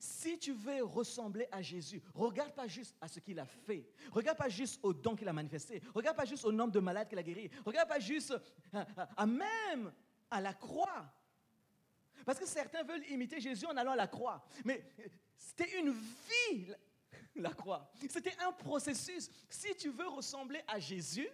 [0.00, 3.86] Si tu veux ressembler à Jésus, regarde pas juste à ce qu'il a fait.
[4.10, 5.82] Regarde pas juste au don qu'il a manifesté.
[5.94, 7.50] Regarde pas juste au nombre de malades qu'il a guéris.
[7.64, 8.34] Regarde pas juste
[9.16, 9.92] à, même
[10.30, 11.12] à la croix.
[12.24, 14.44] Parce que certains veulent imiter Jésus en allant à la croix.
[14.64, 14.84] Mais
[15.36, 16.66] c'était une vie,
[17.36, 17.90] la croix.
[18.08, 19.30] C'était un processus.
[19.48, 21.28] Si tu veux ressembler à Jésus,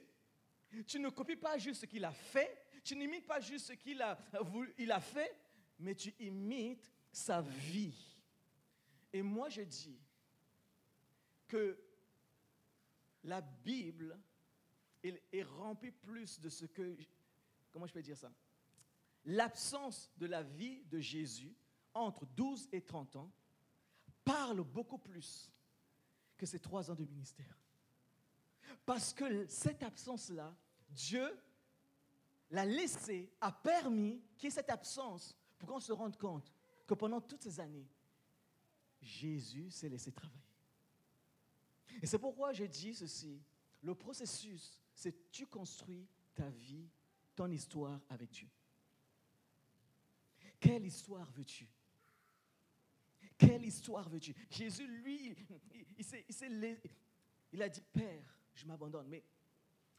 [0.86, 4.00] tu ne copies pas juste ce qu'il a fait, tu n'imites pas juste ce qu'il
[4.02, 5.36] a, a fait,
[5.78, 8.12] mais tu imites sa vie.
[9.12, 9.98] Et moi, je dis
[11.48, 11.79] que
[13.25, 14.18] la Bible
[15.03, 16.96] est remplie plus de ce que...
[17.70, 18.33] Comment je peux dire ça?
[19.25, 21.55] L'absence de la vie de Jésus
[21.94, 23.31] entre 12 et 30 ans
[24.25, 25.51] parle beaucoup plus
[26.37, 27.57] que ces trois ans de ministère.
[28.85, 30.57] Parce que cette absence-là,
[30.88, 31.38] Dieu
[32.51, 36.53] l'a laissé, a permis qu'il y ait cette absence pour qu'on se rende compte
[36.87, 37.87] que pendant toutes ces années,
[39.02, 40.40] Jésus s'est laissé travailler.
[42.00, 43.42] Et c'est pourquoi je dis ceci.
[43.82, 46.88] Le processus, c'est tu construis ta vie,
[47.34, 48.48] ton histoire avec Dieu.
[50.60, 51.68] Quelle histoire veux-tu?
[53.36, 54.34] Quelle histoire veux-tu?
[54.48, 55.36] Jésus, lui, il,
[55.98, 56.78] il,
[57.52, 59.08] il, a dit, Père, je m'abandonne.
[59.08, 59.24] Mais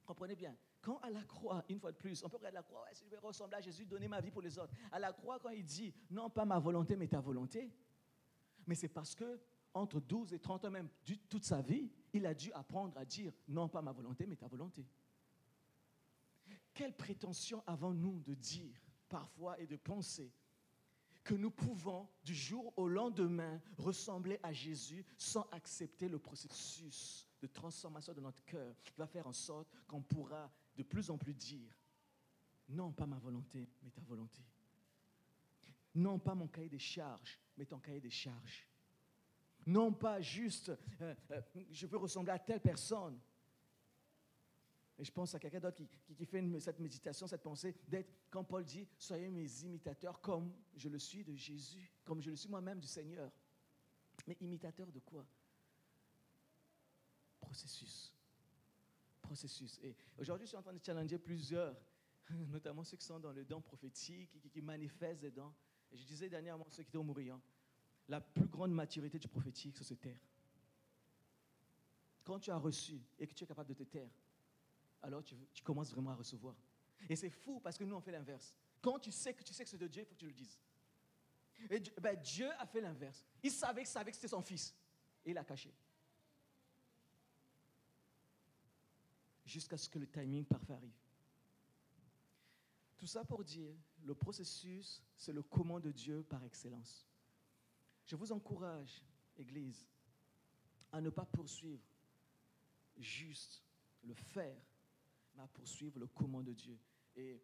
[0.05, 2.83] comprenez bien, quand à la croix, une fois de plus, on peut regarder la croix,
[2.83, 4.73] ouais, si je vais ressembler à Jésus, donner ma vie pour les autres.
[4.91, 7.69] À la croix, quand il dit, non pas ma volonté, mais ta volonté,
[8.67, 9.39] mais c'est parce que
[9.73, 10.89] entre 12 et 30 ans, même
[11.29, 14.47] toute sa vie, il a dû apprendre à dire, non pas ma volonté, mais ta
[14.47, 14.85] volonté.
[16.73, 18.75] Quelle prétention avons-nous de dire
[19.09, 20.31] parfois et de penser
[21.23, 27.47] que nous pouvons, du jour au lendemain, ressembler à Jésus sans accepter le processus de
[27.47, 31.33] transformation de notre cœur qui va faire en sorte qu'on pourra de plus en plus
[31.33, 31.77] dire,
[32.69, 34.41] non pas ma volonté, mais ta volonté.
[35.95, 38.67] Non pas mon cahier des charges, mais ton cahier des charges.
[39.65, 43.19] Non pas juste, euh, euh, je veux ressembler à telle personne.
[44.97, 45.81] Et je pense à quelqu'un d'autre
[46.15, 50.87] qui, fait cette méditation, cette pensée, d'être, quand Paul dit, soyez mes imitateurs comme je
[50.87, 53.31] le suis de Jésus, comme je le suis moi-même du Seigneur.
[54.27, 55.25] Mais imitateur de quoi?
[57.41, 58.13] Processus.
[59.21, 59.79] Processus.
[59.81, 61.75] Et aujourd'hui, je suis en train de challenger plusieurs,
[62.29, 65.53] notamment ceux qui sont dans le don prophétique, qui, manifestent des dons.
[65.93, 67.39] Et je disais dernièrement ceux qui étaient au Mourillon,
[68.07, 70.19] la plus grande maturité du prophétique, c'est se taire.
[72.23, 74.09] Quand tu as reçu et que tu es capable de te taire,
[75.01, 76.55] alors tu, commences vraiment à recevoir.
[77.09, 78.55] Et c'est fou parce que nous, on fait l'inverse.
[78.81, 80.33] Quand tu sais que tu sais que c'est de Dieu, il faut que tu le
[80.33, 80.57] dises.
[81.69, 82.17] Et Dieu, ben,
[82.59, 83.23] a fait l'inverse.
[83.43, 84.73] Il savait, savait que c'était son fils.
[85.25, 85.73] Et il l'a caché.
[89.45, 91.02] Jusqu'à ce que le timing parfait arrive.
[92.97, 97.07] Tout ça pour dire, le processus, c'est le comment de Dieu par excellence.
[98.05, 99.03] Je vous encourage,
[99.37, 99.87] Église,
[100.91, 101.83] à ne pas poursuivre
[102.97, 103.63] juste
[104.03, 104.61] le faire,
[105.35, 106.77] mais à poursuivre le comment de Dieu.
[107.15, 107.41] Et,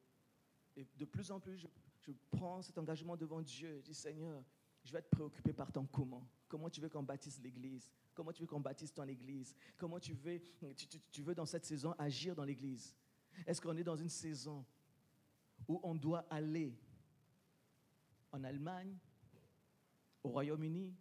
[0.76, 1.68] de plus en plus, je,
[2.32, 3.80] prends cet engagement devant Dieu.
[3.82, 4.44] Je dis, Seigneur,
[4.84, 6.28] je vais être préoccupé par ton comment.
[6.48, 7.92] Comment tu veux qu'on bâtisse l'Église?
[8.14, 9.56] Comment tu veux qu'on bâtisse ton Église?
[9.78, 10.42] Comment tu veux,
[11.12, 12.96] tu veux dans cette saison agir dans l'Église?
[13.46, 14.66] Est-ce qu'on est dans une saison
[15.70, 16.76] où on doit aller.
[18.32, 18.98] En Allemagne,
[20.22, 20.94] au Royaume-Uni,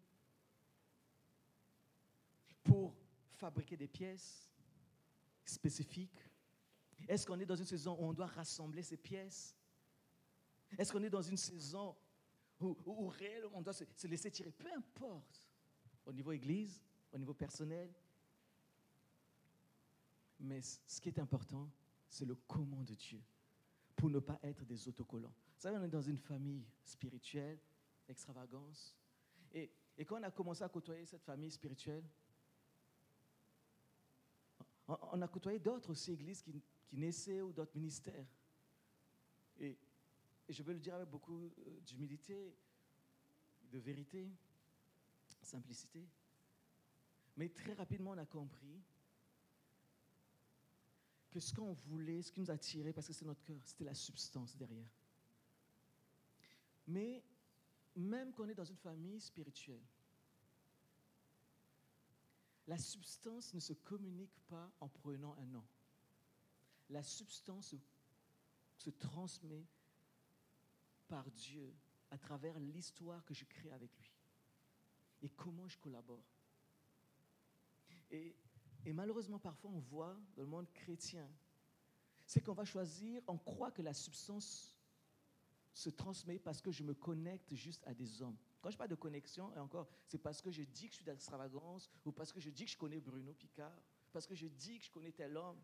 [2.62, 2.94] pour
[3.32, 4.50] fabriquer des pièces
[5.44, 6.22] spécifiques.
[7.06, 9.56] Est-ce qu'on est dans une saison où on doit rassembler ces pièces?
[10.76, 11.96] Est-ce qu'on est dans une saison
[12.60, 13.12] où, où,
[13.52, 14.50] on doit se, se laisser tirer?
[14.50, 15.48] Peu importe,
[16.04, 17.92] au niveau église, au niveau personnel.
[20.40, 21.70] Mais ce qui est important,
[22.08, 23.22] c'est le comment de Dieu,
[23.98, 25.34] pour ne pas être des autocollants.
[25.56, 27.58] Vous savez, on est dans une famille spirituelle,
[28.08, 28.94] extravagance.
[29.52, 32.04] Et, et quand on a commencé à côtoyer cette famille spirituelle,
[34.86, 38.26] on a côtoyé d'autres aussi églises qui, naissaient ou d'autres ministères.
[39.58, 39.76] Et,
[40.48, 42.54] je veux le dire avec beaucoup euh, d'humilité,
[43.70, 44.30] de vérité,
[45.42, 46.08] simplicité.
[47.36, 48.80] Mais très rapidement, on a compris
[51.30, 53.94] que ce qu'on voulait, ce qui nous attirait, parce que c'est notre cœur, c'était la
[53.94, 54.90] substance derrière.
[56.86, 57.22] Mais
[57.96, 59.84] même qu'on est dans une famille spirituelle,
[62.66, 65.64] la substance ne se communique pas en prenant un nom.
[66.90, 67.74] La substance
[68.76, 69.66] se, transmet
[71.08, 71.74] par Dieu
[72.10, 74.12] à travers l'histoire que je crée avec lui
[75.22, 76.24] et comment je collabore.
[78.10, 78.34] Et,
[78.88, 81.28] et, malheureusement, parfois, on voit dans le monde chrétien,
[82.24, 84.74] c'est qu'on va choisir, on croit que la substance
[85.74, 88.38] se transmet parce que je me connecte juste à des hommes.
[88.62, 91.04] Quand je parle de connexion, et encore, c'est parce que je dis que je suis
[91.04, 93.78] d'extravagance, ou parce que je dis que je connais Bruno Picard,
[94.10, 95.60] parce que je dis que je connais tel homme,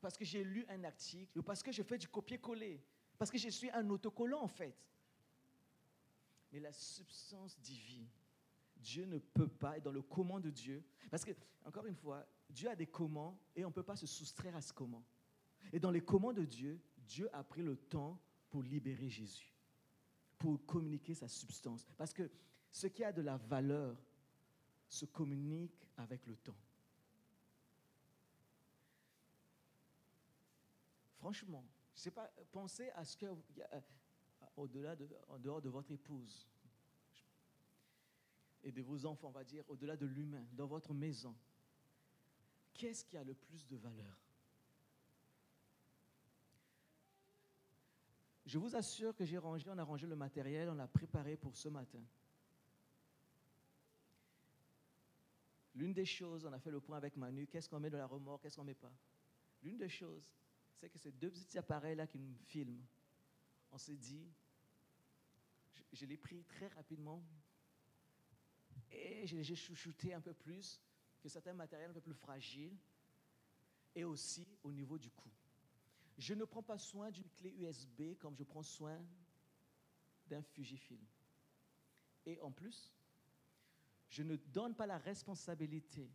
[0.00, 2.80] parce que j'ai lu un article, ou parce que je fais du copier-coller,
[3.18, 4.76] parce que je suis un autocollant en fait.
[6.52, 8.08] Mais la substance divine,
[8.78, 11.32] Dieu ne peut pas, et dans le comment de Dieu, parce que,
[11.64, 14.60] encore une fois, Dieu a des comment et on ne peut pas se soustraire à
[14.60, 15.04] ce comment.
[15.72, 19.58] Et dans les comment de Dieu, Dieu a pris le temps pour libérer Jésus
[20.38, 21.84] pour communiquer sa substance.
[21.96, 22.30] Parce que
[22.70, 23.96] ce qui a de la valeur
[24.88, 26.56] se communique avec le temps.
[31.16, 33.80] Franchement, je sais pas, pensez à ce que euh,
[34.56, 36.46] au-delà de, en dehors de votre épouse
[38.68, 41.34] et de vos enfants, on va dire, au-delà de l'humain, dans votre maison,
[42.74, 44.16] qu'est-ce qui a le plus de valeur?
[48.44, 51.56] Je vous assure que j'ai rangé, on a rangé le matériel, on a préparé pour
[51.56, 52.02] ce matin.
[55.74, 58.06] L'une des choses, on a fait le point avec Manu, qu'est-ce qu'on met dans la
[58.06, 58.92] remorque, qu'est-ce qu'on ne met pas?
[59.62, 60.30] L'une des choses,
[60.74, 62.84] c'est que ces deux petits appareils-là qui nous filment,
[63.70, 64.30] on s'est dit,
[65.72, 67.22] je, je l'ai pris très rapidement
[68.90, 70.80] et j'ai chouchouté un peu plus
[71.20, 72.76] que certains matériels un peu plus fragiles.
[73.94, 75.32] et aussi au niveau du coût.
[76.18, 79.00] Je ne prends pas soin d'une clé USB comme je prends soin
[80.26, 81.04] d'un Fujifilm.
[82.26, 82.92] Et en plus,
[84.08, 86.10] je ne donne pas la responsabilité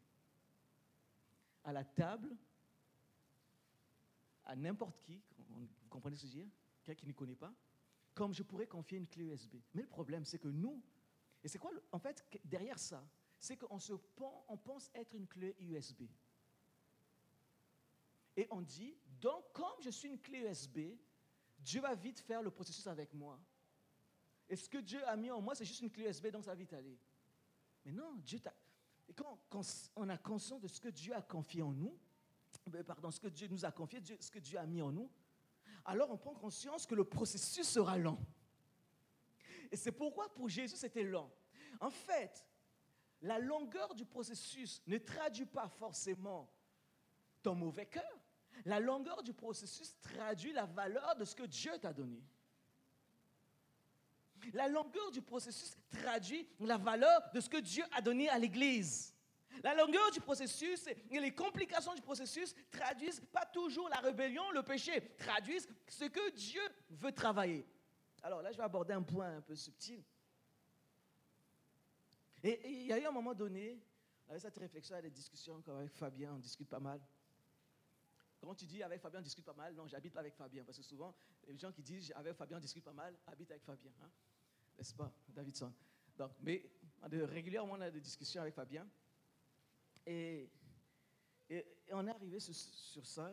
[1.63, 2.35] à la table,
[4.45, 6.51] à n'importe qui, vous comprenez ce que je veux dire
[6.83, 7.53] Quelqu'un qui ne connaît pas,
[8.13, 9.55] comme je pourrais confier une clé USB.
[9.73, 10.83] Mais le problème, c'est que nous,
[11.43, 13.05] et c'est quoi, en fait, derrière ça,
[13.37, 13.93] c'est qu'on se
[14.47, 16.03] on pense être une clé USB.
[18.37, 20.79] Et on dit, donc comme je suis une clé USB,
[21.59, 23.39] Dieu va vite faire le processus avec moi.
[24.49, 26.51] Et ce que Dieu a mis en moi, c'est juste une clé USB, donc ça
[26.51, 26.97] va vite aller.
[27.85, 28.53] Mais non, Dieu t'a...
[29.09, 29.37] Et quand,
[29.95, 31.97] on a conscience de ce que Dieu a confié en nous,
[32.67, 35.11] ben, pardon, ce que Dieu nous a confié, ce que Dieu a mis en nous,
[35.85, 38.19] alors on prend conscience que le processus sera lent.
[39.73, 41.33] Et c'est pourquoi pour Jésus c'était lent.
[41.79, 42.45] En fait,
[43.23, 46.47] la longueur du processus ne traduit pas forcément
[47.41, 48.21] ton mauvais cœur.
[48.65, 52.23] La longueur du processus traduit la valeur de ce que Dieu t'a donné.
[54.53, 59.11] La longueur du processus traduit la valeur de ce que Dieu a donné à l'Église.
[59.63, 64.61] La longueur du processus et les complications du processus traduisent pas toujours la rébellion, le
[64.61, 67.65] péché, traduisent ce que Dieu veut travailler.
[68.23, 70.03] Alors là, je vais aborder un point un peu subtil.
[72.41, 73.81] Et il y a eu un moment donné,
[74.27, 77.01] avec cette réflexion, des discussions avec Fabien, on discute pas mal.
[78.39, 80.65] Quand tu dis avec Fabien, on discute pas mal, non, j'habite pas avec Fabien.
[80.65, 81.15] Parce que souvent,
[81.47, 83.91] les gens qui disent avec Fabien, on discute pas mal, habitent avec Fabien.
[84.01, 84.09] Hein?
[84.77, 85.73] N'est-ce pas, Davidson?
[86.17, 86.69] Donc, Mais
[87.01, 88.85] régulièrement, on a des discussions avec Fabien.
[90.05, 90.49] Et,
[91.49, 93.31] et, on est arrivé sur, ça,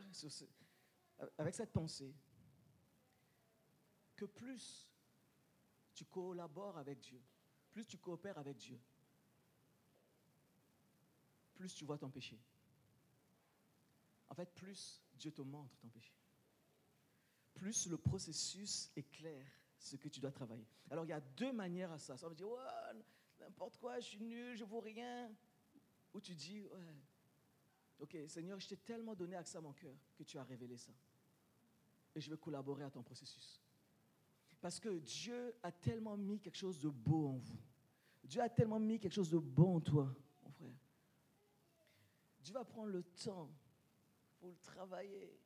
[1.38, 2.14] avec cette pensée,
[4.20, 4.86] que plus
[5.94, 7.22] tu collabores avec Dieu,
[7.70, 8.78] plus tu coopères avec Dieu,
[11.54, 12.38] plus tu vois ton péché.
[14.28, 16.12] En fait, plus Dieu te montre ton péché.
[17.54, 19.46] Plus le processus est clair,
[19.78, 20.66] ce que tu dois travailler.
[20.90, 22.18] Alors, il y a deux manières à ça.
[22.18, 22.46] Ça veut dire,
[23.38, 25.34] n'importe quoi, je suis nul, je ne vaux rien.
[26.12, 26.94] Ou tu dis, ouais,
[27.98, 30.92] ok, Seigneur, je t'ai tellement donné accès à mon cœur que tu as révélé ça.
[32.14, 33.62] Et je vais collaborer à ton processus.
[34.60, 37.58] Parce que Dieu a tellement mis quelque chose de beau en vous.
[38.24, 40.76] Dieu a tellement mis quelque chose de bon en toi, mon frère.
[42.40, 43.50] Dieu va prendre le temps
[44.38, 45.40] pour le travailler.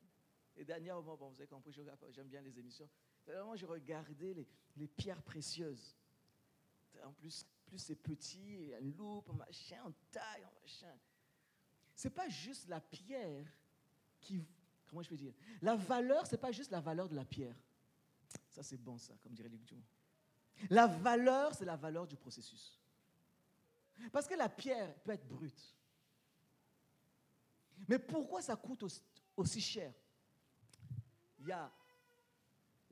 [0.56, 2.88] Et dernièrement, bon, vous avez compris, j'aime bien les émissions.
[3.24, 4.46] Dernièrement, j'ai regardé
[4.76, 5.96] les, pierres précieuses.
[7.04, 10.96] En plus, plus c'est petit, il y a une loupe, machin, en taille, machin.
[11.94, 13.46] C'est pas juste la pierre
[14.20, 14.46] qui.
[14.86, 15.32] Comment je peux dire?
[15.62, 17.56] La valeur, c'est pas juste la valeur de la pierre.
[18.54, 19.74] Ça, c'est bon, ça, comme dirait Luc
[20.70, 22.80] La valeur, c'est la valeur du processus.
[24.12, 25.76] Parce que la pierre peut être brute.
[27.88, 28.84] Mais pourquoi ça coûte
[29.36, 29.92] aussi cher?
[31.40, 31.68] Il y a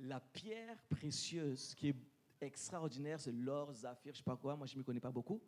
[0.00, 1.96] la pierre précieuse qui est
[2.40, 5.12] extraordinaire, c'est l'or, Zaphir, je ne sais pas quoi, moi je ne me connais pas
[5.12, 5.40] beaucoup.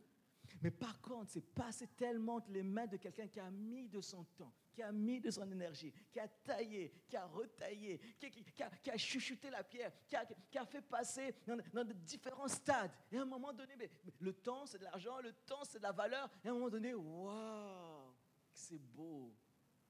[0.62, 4.22] Mais par contre, c'est passé tellement les mains de quelqu'un qui a mis de son
[4.36, 8.96] temps, qui a mis de son énergie, qui a taillé, qui a retaillé, qui, a,
[8.96, 12.90] chuchoté la pierre, qui a, fait passer dans, différents stades.
[13.12, 13.74] Et à un moment donné,
[14.18, 16.28] le temps c'est de l'argent, le temps c'est de la valeur.
[16.44, 18.12] Et à un moment donné, waouh,
[18.52, 19.34] c'est beau.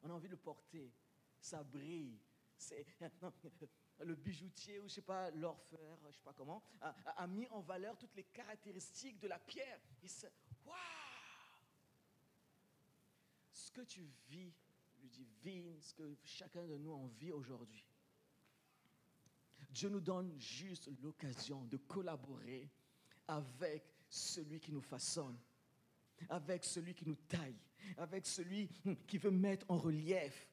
[0.03, 0.93] On a envie de le porter.
[1.41, 2.21] Ça brille.
[4.01, 7.97] le bijoutier ou je sais pas l'orfèvre, je sais pas comment, a, mis en valeur
[7.97, 9.81] toutes les caractéristiques de la pierre.
[10.65, 10.77] Waouh,
[13.53, 14.53] ce que tu vis,
[15.05, 17.85] lui divine, ce que chacun de nous en vit aujourd'hui.
[19.71, 22.71] Dieu nous donne juste l'occasion de collaborer
[23.27, 25.39] avec celui qui nous façonne
[26.29, 27.59] avec celui qui nous taille,
[27.97, 28.69] avec celui
[29.07, 30.49] qui veut mettre en relief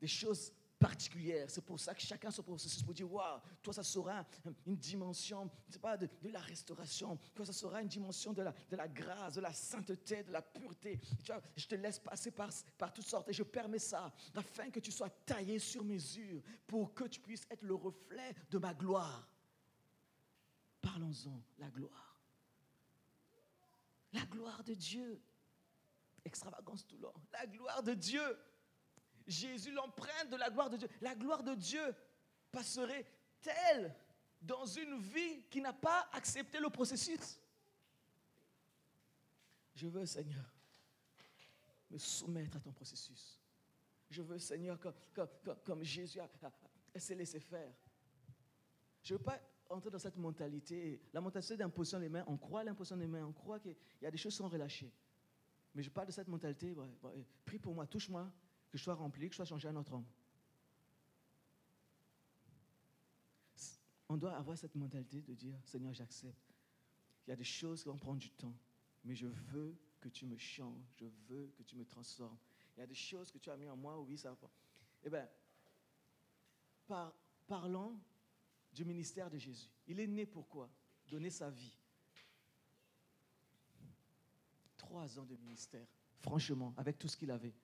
[0.00, 0.52] des choses
[0.84, 1.48] particulières.
[1.48, 4.26] C'est pour ça que chacun se processus pour dire, waouh, toi ça sera
[4.66, 8.86] une dimension, pas de, la restauration, toi ça sera une dimension de la, de la
[8.86, 11.00] grâce, de la sainteté, de la pureté.
[11.22, 14.68] Tu vois, je te laisse passer par, par toutes sortes et je permets ça afin
[14.70, 18.74] que tu sois taillé sur mesure pour que tu puisses être le reflet de ma
[18.74, 19.26] gloire.
[20.82, 22.20] Parlons-en, la gloire.
[24.12, 25.22] La gloire de Dieu.
[26.26, 27.14] Extravagance tout long.
[27.32, 28.36] La gloire de Dieu.
[29.26, 30.88] Jésus, l'empreinte de la gloire de Dieu.
[31.00, 31.94] La gloire de Dieu
[32.52, 33.06] passerait
[33.40, 33.94] telle
[34.40, 37.40] dans une vie qui n'a pas accepté le processus.
[39.74, 40.44] Je veux, Seigneur,
[41.90, 43.40] me soumettre à ton processus.
[44.10, 44.78] Je veux, Seigneur,
[45.64, 47.72] comme, Jésus a, a, s'est laissé faire.
[49.02, 51.00] Je ne veux pas entrer dans cette mentalité.
[51.12, 54.06] La mentalité d'imposition des mains, on croit à l'imposition des mains, on croit qu'il y
[54.06, 54.92] a des choses qui sont relâchées.
[55.74, 56.74] Mais je parle de cette mentalité,
[57.44, 58.30] prie pour moi, touche-moi,
[58.74, 60.06] que je sois rempli, que je sois changé un autre homme.
[64.08, 66.52] On doit avoir cette mentalité de dire, Seigneur, j'accepte.
[67.24, 68.56] Il y a des choses qui vont prendre du temps,
[69.04, 72.36] mais je veux que tu me changes, je veux que tu me transformes.
[72.76, 74.50] Il y a des choses que tu as mis en moi, oui, ça va.
[75.04, 75.28] Eh bien,
[76.88, 77.14] par,
[77.46, 77.96] parlons
[78.72, 79.70] du ministère de Jésus.
[79.86, 80.68] Il est né pourquoi
[81.06, 81.78] Donner sa vie.
[84.76, 85.86] Trois ans de ministère,
[86.18, 87.54] franchement, avec tout ce qu'il avait.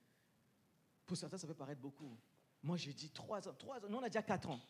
[1.11, 2.17] Pour certains, ça peut paraître beaucoup.
[2.63, 3.55] Moi, j'ai dit trois ans.
[3.55, 3.89] Trois ans.
[3.89, 4.61] Nous, on a déjà quatre ans.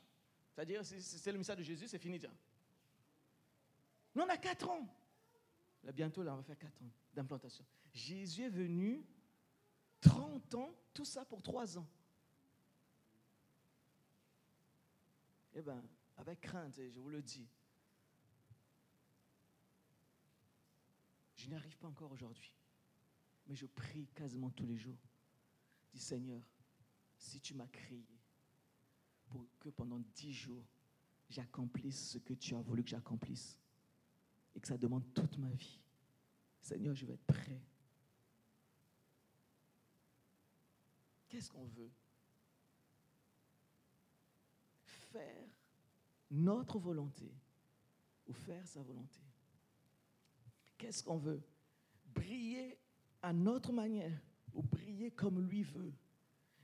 [0.54, 2.32] C'est-à-dire, c'est le ministère de Jésus, c'est fini déjà.
[4.14, 4.88] Nous, on a quatre ans.
[5.84, 7.62] Là, bientôt, là, on va faire quatre ans d'implantation.
[7.92, 9.04] Jésus est venu
[10.00, 11.86] 30 ans, tout ça pour trois ans.
[15.52, 15.84] Eh bien,
[16.16, 17.46] avec crainte, je vous le dis,
[21.36, 22.54] je n'y arrive pas encore aujourd'hui,
[23.46, 25.09] mais je prie quasiment tous les jours.
[25.92, 26.42] Dis Seigneur,
[27.16, 28.06] si tu m'as créé
[29.26, 30.64] pour que pendant dix jours,
[31.28, 33.58] j'accomplisse ce que tu as voulu que j'accomplisse,
[34.54, 35.80] et que ça demande toute ma vie,
[36.60, 37.62] Seigneur, je vais être prêt.
[41.28, 41.90] Qu'est-ce qu'on veut?
[44.82, 45.48] Faire
[46.30, 47.32] notre volonté
[48.26, 49.20] ou faire sa volonté.
[50.76, 51.42] Qu'est-ce qu'on veut?
[52.06, 52.78] Briller
[53.22, 54.20] à notre manière
[54.54, 55.92] ou briller comme lui veut.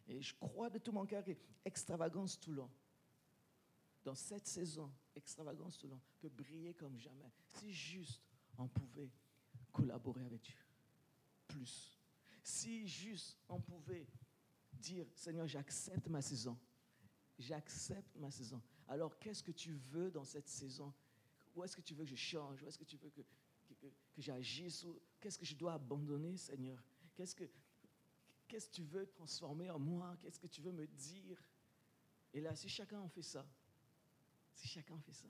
[0.09, 1.33] Et je crois de tout mon cœur que
[1.65, 2.71] Extravagance Toulon,
[4.05, 7.33] dans cette saison, Extravagance Toulon peut briller comme jamais.
[7.49, 8.23] Si juste
[8.59, 9.11] on pouvait
[9.73, 10.57] collaborer avec Dieu.
[11.49, 11.99] Plus.
[12.43, 14.07] Si juste on pouvait
[14.73, 16.57] dire, Seigneur, j'accepte ma saison.
[17.39, 18.63] J'accepte ma saison.
[18.89, 20.95] Alors, qu'est-ce que tu veux dans cette saison?
[21.55, 22.63] Où est-ce que tu veux que je change?
[22.63, 23.23] Où est-ce que tu veux que,
[23.67, 24.87] que, que, j'agisse?
[25.21, 26.83] Qu'est-ce que je dois abandonner, Seigneur?
[27.15, 27.45] Qu'est-ce que
[28.49, 30.17] qu'est-ce que tu veux transformer en moi?
[30.21, 31.43] Qu'est-ce que tu veux me dire?
[32.33, 33.47] Et là, si chacun en fait ça,
[34.55, 35.29] si chacun fait ça,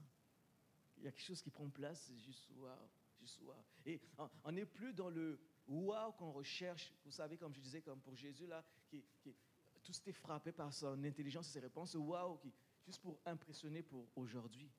[0.98, 2.76] il y a quelque chose qui prend place, c'est juste waouh.
[3.84, 4.00] Et
[4.44, 6.92] on n'est plus dans le wow qu'on recherche.
[7.04, 9.34] Vous savez, comme je disais, comme pour Jésus, là, qui, qui
[9.82, 11.94] tout était frappé par son intelligence et ses réponses.
[11.94, 12.52] wow, qui,
[12.84, 14.70] juste pour impressionner pour aujourd'hui.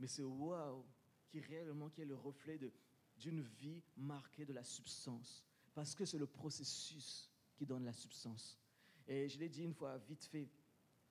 [0.00, 0.84] Mais ce wow
[1.28, 2.58] qui réellement qui est le reflet
[3.18, 5.44] d'une vie marquée de la substance.
[5.78, 8.58] Parce que c'est le processus qui donne la substance.
[9.06, 10.48] Et je l'ai dit une fois, vite fait.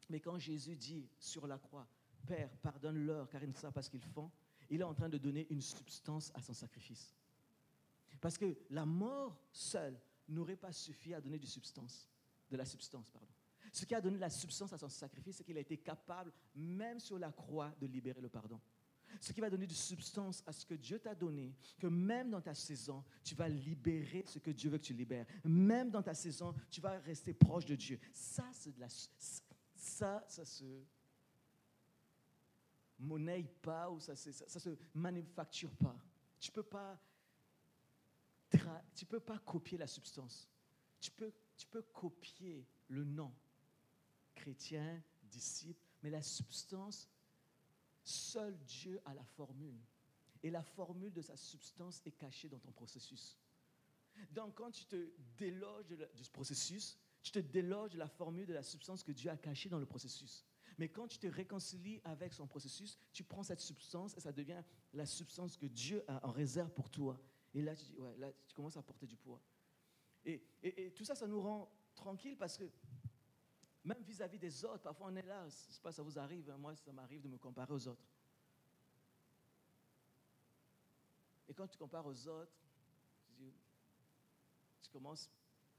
[0.10, 1.88] Mais quand Jésus dit sur la croix,
[2.26, 4.30] Père, pardonne-leur car ils ne savent pas ce qu'ils font,
[4.70, 7.16] il est en train de donner une substance à son sacrifice.
[8.20, 9.98] Parce que la mort seule
[10.28, 12.10] n'aurait pas suffi à donner du substance,
[12.52, 13.32] de la substance, pardon.
[13.72, 17.00] Ce qui a donné la substance à son sacrifice, c'est qu'il a été capable, même
[17.00, 18.60] sur la croix, de libérer le pardon.
[19.20, 22.42] Ce qui va donner du substance à ce que Dieu t'a donné, que même dans
[22.42, 25.26] ta saison, tu vas libérer ce que Dieu veut que tu libères.
[25.44, 28.00] Même dans ta saison, tu vas rester proche de Dieu.
[28.14, 28.88] Ça, de la,
[29.76, 30.84] ça, ça se
[33.00, 35.96] monnaie pas ou ça ne ça, se manufacture pas.
[36.40, 37.00] Tu peux, pas
[38.96, 40.50] tu peux pas copier la substance.
[41.00, 43.34] Tu peux, tu peux copier le nom,
[44.36, 47.08] chrétien, disciple, mais la substance,
[48.08, 49.80] seul Dieu a la formule.
[50.44, 53.38] Et la formule de sa substance est cachée dans ton processus.
[54.32, 58.64] Donc quand tu te déloges du processus, tu te déloges de la formule de la
[58.64, 60.46] substance que Dieu a cachée dans le processus.
[60.78, 64.62] Mais quand tu te réconcilies avec son processus, tu prends cette substance et ça devient
[64.94, 67.20] la substance que Dieu a en réserve pour toi.
[67.54, 69.42] Et là, tu, ouais, là, tu commences à porter du poids.
[70.24, 72.66] Et, et, tout ça, ça nous rend tranquille parce que
[73.88, 76.58] même vis-à-vis des autres, parfois on est là, c'est pas ça vous arrive, hein.
[76.58, 78.04] moi ça m'arrive de me comparer aux autres.
[81.48, 82.52] Et quand tu compares aux autres,
[84.82, 85.30] tu commences,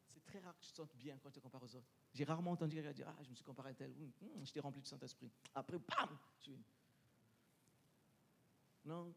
[0.08, 1.88] c'est très rare que tu te sentes bien quand tu compares aux autres.
[2.14, 4.60] J'ai rarement entendu quelqu'un dire Ah, je me suis comparé à tel, hum, je t'ai
[4.60, 5.30] rempli du Saint-Esprit.
[5.54, 6.58] Après, bam tu...
[8.86, 9.14] Non,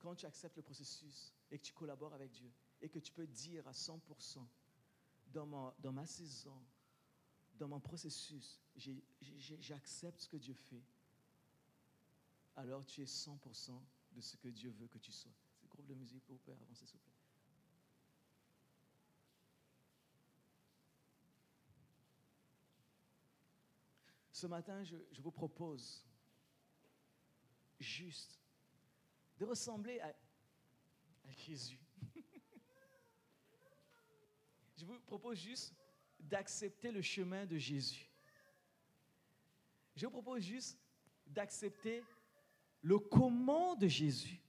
[0.00, 2.50] quand tu acceptes le processus et que tu collabores avec Dieu
[2.80, 4.44] et que tu peux dire à 100%
[5.28, 6.60] dans ma, dans ma saison,
[7.58, 10.82] dans mon processus, j'accepte ce que Dieu fait,
[12.56, 13.80] alors tu es 100%
[14.12, 15.32] de ce que Dieu veut que tu sois.
[15.60, 17.12] C'est groupe de musique pour pouvez avancer, s'il vous plaît.
[24.32, 26.04] Ce matin, je, vous propose
[27.80, 28.38] juste
[29.38, 30.14] de ressembler à,
[31.46, 31.80] Jésus.
[34.76, 35.74] je vous propose juste
[36.28, 38.10] d'accepter le chemin de Jésus.
[39.94, 40.78] Je vous propose juste
[41.26, 42.02] d'accepter
[42.82, 44.40] le comment de Jésus.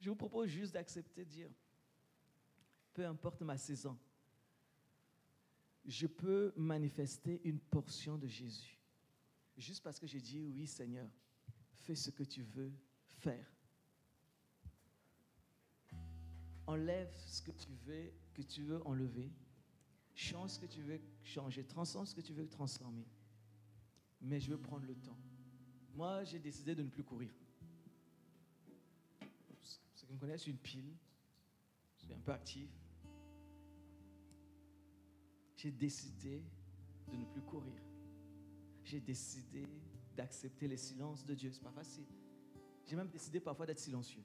[0.00, 1.50] Je vous propose juste d'accepter dire,
[2.92, 3.98] peu importe ma saison,
[5.84, 8.78] je peux manifester une portion de Jésus
[9.58, 11.08] juste parce que j'ai dit oui Seigneur,
[11.72, 12.72] fais ce que tu veux
[13.04, 13.46] faire.
[16.66, 19.32] Enlève ce que tu veux, que tu veux enlever.
[20.18, 21.62] Change ce que tu veux changer.
[21.62, 23.06] Transforme ce que tu veux transformer.
[24.20, 25.16] Mais je veux prendre le temps.
[25.94, 27.30] Moi, j'ai décidé de ne plus courir.
[29.94, 30.92] Ceux qui me connaissent, une pile.
[31.98, 32.68] Je suis un peu actif.
[35.54, 36.42] J'ai décidé
[37.12, 37.80] de ne plus courir.
[38.82, 39.68] J'ai décidé
[40.16, 41.52] d'accepter les silences de Dieu.
[41.52, 42.06] C'est pas facile.
[42.86, 44.24] J'ai même décidé parfois d'être silencieux.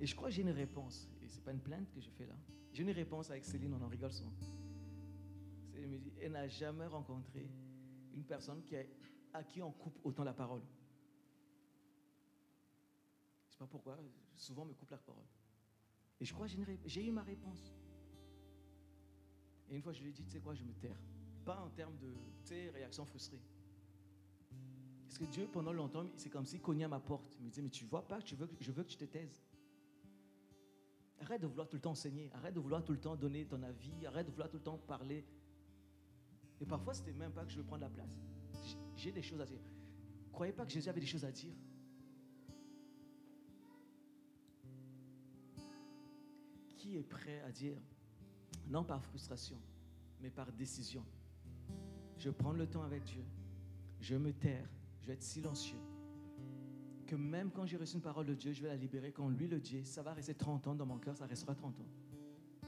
[0.00, 1.10] Et je crois que j'ai une réponse.
[1.26, 2.36] Et ce n'est pas une plainte que je fais là.
[2.72, 4.32] J'ai une réponse avec Céline, on en rigole souvent.
[5.72, 7.50] Céline me dit, elle n'a jamais rencontré
[8.14, 8.62] une personne
[9.32, 10.62] à qui on coupe autant la parole.
[13.42, 13.98] Je ne sais pas pourquoi,
[14.36, 15.24] souvent on me coupe la parole.
[16.20, 16.54] Et je crois que
[16.84, 17.74] j'ai eu ma réponse.
[19.68, 20.96] Et une fois, je lui ai dit, tu sais quoi, je me taire.
[21.44, 22.14] Pas en termes de,
[22.44, 23.40] tu réaction frustrée.
[25.06, 27.36] Parce que Dieu, pendant longtemps, c'est comme s'il cognait à ma porte.
[27.40, 29.42] Il me disait, mais tu vois pas je veux, je veux que tu te taises.
[31.20, 32.30] Arrête de vouloir tout le temps enseigner.
[32.34, 34.06] Arrête de vouloir tout le temps donner ton avis.
[34.06, 35.24] Arrête de vouloir tout le temps parler.
[36.60, 38.08] Et parfois, c'était même pas que je veux prendre la place.
[38.96, 39.60] J'ai des choses à dire.
[40.32, 41.54] Croyez pas que Jésus avait des choses à dire.
[46.76, 47.80] Qui est prêt à dire,
[48.68, 49.58] non par frustration,
[50.20, 51.04] mais par décision,
[52.18, 53.24] je prends le temps avec Dieu,
[54.00, 54.68] je me taire,
[55.00, 55.80] je vais être silencieux,
[57.06, 59.12] que même quand j'ai reçu une parole de Dieu, je vais la libérer.
[59.12, 61.80] Quand lui le dit, ça va rester 30 ans dans mon cœur, ça restera 30
[61.80, 62.66] ans.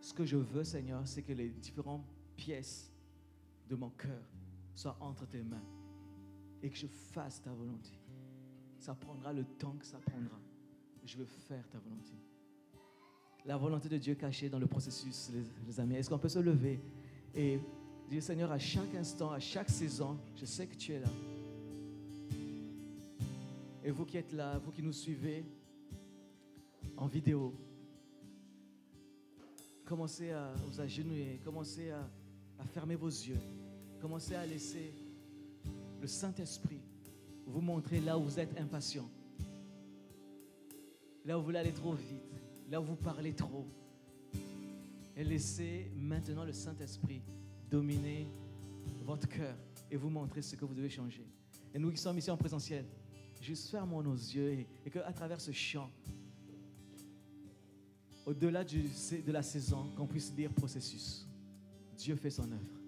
[0.00, 2.04] Ce que je veux, Seigneur, c'est que les différentes
[2.36, 2.92] pièces
[3.68, 4.22] de mon cœur
[4.74, 5.62] soient entre tes mains
[6.62, 7.92] et que je fasse ta volonté.
[8.78, 10.38] Ça prendra le temps que ça prendra.
[11.04, 12.12] Je veux faire ta volonté.
[13.44, 15.96] La volonté de Dieu cachée dans le processus, les, les amis.
[15.96, 16.80] Est-ce qu'on peut se lever
[17.34, 17.60] et
[18.08, 21.08] dire, Seigneur, à chaque instant, à chaque saison, je sais que tu es là.
[23.82, 25.44] Et vous qui êtes là, vous qui nous suivez
[26.96, 27.54] en vidéo,
[29.86, 32.06] commencez à vous agenouiller, commencez à,
[32.74, 33.40] fermer vos yeux,
[33.98, 34.92] commencez à laisser
[35.98, 36.82] le Saint-Esprit
[37.46, 39.08] vous montrer là où vous êtes impatient,
[41.24, 43.66] là où vous voulez aller trop vite, là où vous parlez trop.
[45.16, 47.22] Et laissez maintenant le Saint-Esprit
[47.70, 48.28] dominer
[49.04, 49.56] votre cœur
[49.90, 51.26] et vous montrer ce que vous devez changer.
[51.74, 52.84] Et nous qui sommes ici en présentiel,
[53.40, 55.90] Juste fermons nos yeux et, qu'à travers ce chant,
[58.26, 61.26] au-delà de la saison, qu'on puisse dire processus.
[61.96, 62.79] Dieu fait son œuvre.